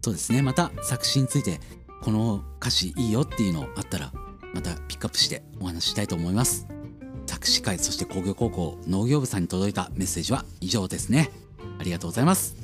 [0.00, 0.42] そうですね。
[0.42, 1.60] また作詞について
[2.00, 4.12] この歌詞いいよっていうのあったら
[4.54, 6.66] またピックアップしてお話ししたいと思います。
[7.26, 11.30] 作詞会そして工業高校農業部さんに届いたメッセージは以上ですね。
[11.78, 12.56] ありがとうございます。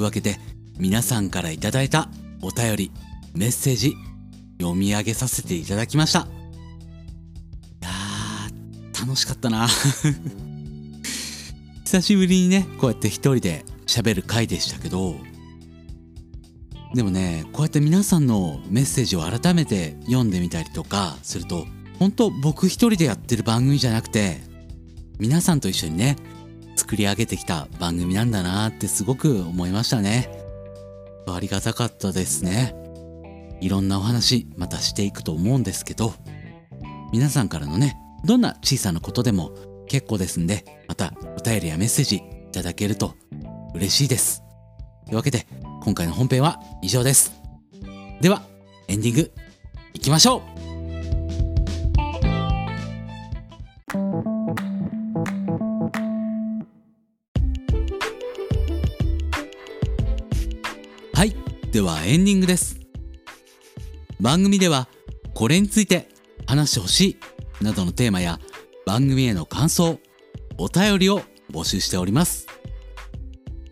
[0.00, 0.38] いうわけで
[0.78, 2.08] 皆さんからいただいた
[2.42, 2.90] お便り
[3.34, 3.94] メッセージ
[4.58, 6.20] 読み上げさせていただきました。
[6.20, 6.22] い
[7.82, 9.68] やー楽しかったな。
[11.84, 15.16] 久しぶりにねこうやって一人で喋る回でしたけど
[16.94, 21.66] でもねこうやって皆さんのメッセージを改めて読んでみたりとかすると
[21.98, 24.38] 本当僕一人でやってる番組じゃなくて
[25.18, 26.14] 皆さんと一緒にね
[26.80, 30.30] 作り上げてきた番組なんだなってすごく思いましたね。
[31.28, 32.74] ありがたかったですね。
[33.60, 36.14] いろんなお話またしていくと思うんですけど、
[37.12, 39.52] 皆さんからのね、どんな小さなことでも
[39.88, 43.14] 結構ですんで、またお便りやメッセージいただけると
[43.74, 44.42] 嬉しいです。
[45.04, 45.46] というわけで、
[45.84, 47.34] 今回の本編は以上です。
[48.22, 48.42] では、
[48.88, 49.32] エンディング
[49.92, 50.69] いきましょう
[61.72, 62.80] ではエンディングです。
[64.20, 64.88] 番組では
[65.34, 66.08] これについて
[66.44, 67.16] 話してほし
[67.60, 68.40] いなどのテーマや
[68.84, 70.00] 番組への感想、
[70.58, 72.48] お便りを募集しております。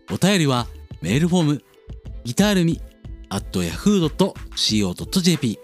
[0.09, 0.67] お便りは
[1.01, 1.61] メールフォーム、
[2.23, 2.79] ギタールミ、
[3.29, 5.59] at yahoo.co.jp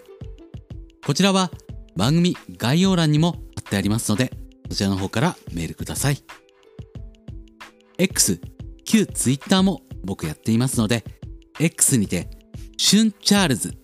[1.06, 1.50] こちらは
[1.96, 4.30] 番組概要欄にも貼ってありますので、
[4.68, 6.18] そちらの方からメールください。
[7.96, 8.42] X、
[8.84, 11.02] 旧 Twitter も僕やっていますので、
[11.58, 12.28] X にて、
[12.76, 13.74] シュンチャールズ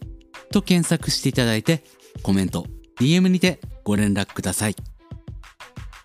[0.52, 1.82] と検索していただいて、
[2.22, 2.66] コメント、
[3.00, 4.76] DM にてご連絡ください。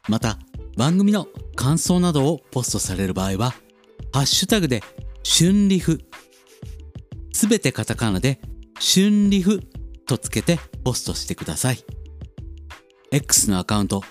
[0.07, 0.38] また、
[0.78, 3.55] 番組の感想などをポストされる場合は、
[4.13, 4.82] ハッシュタグで、
[5.24, 5.99] 春リフ、
[7.34, 8.39] すべてカタカナで、
[8.80, 9.61] 春リフ
[10.05, 11.84] とつけてポストしてください。
[13.11, 14.03] X のアカウント、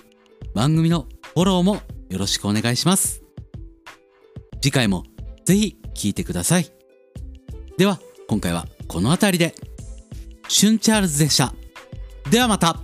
[0.53, 3.23] 番組のフォローもよろしくお願いします。
[4.61, 5.03] 次回も
[5.45, 6.76] ぜひ聴いてください。
[7.77, 9.53] では、今回はこの辺りで。
[10.47, 11.53] シュンチャールズでした。
[12.31, 12.79] ではまた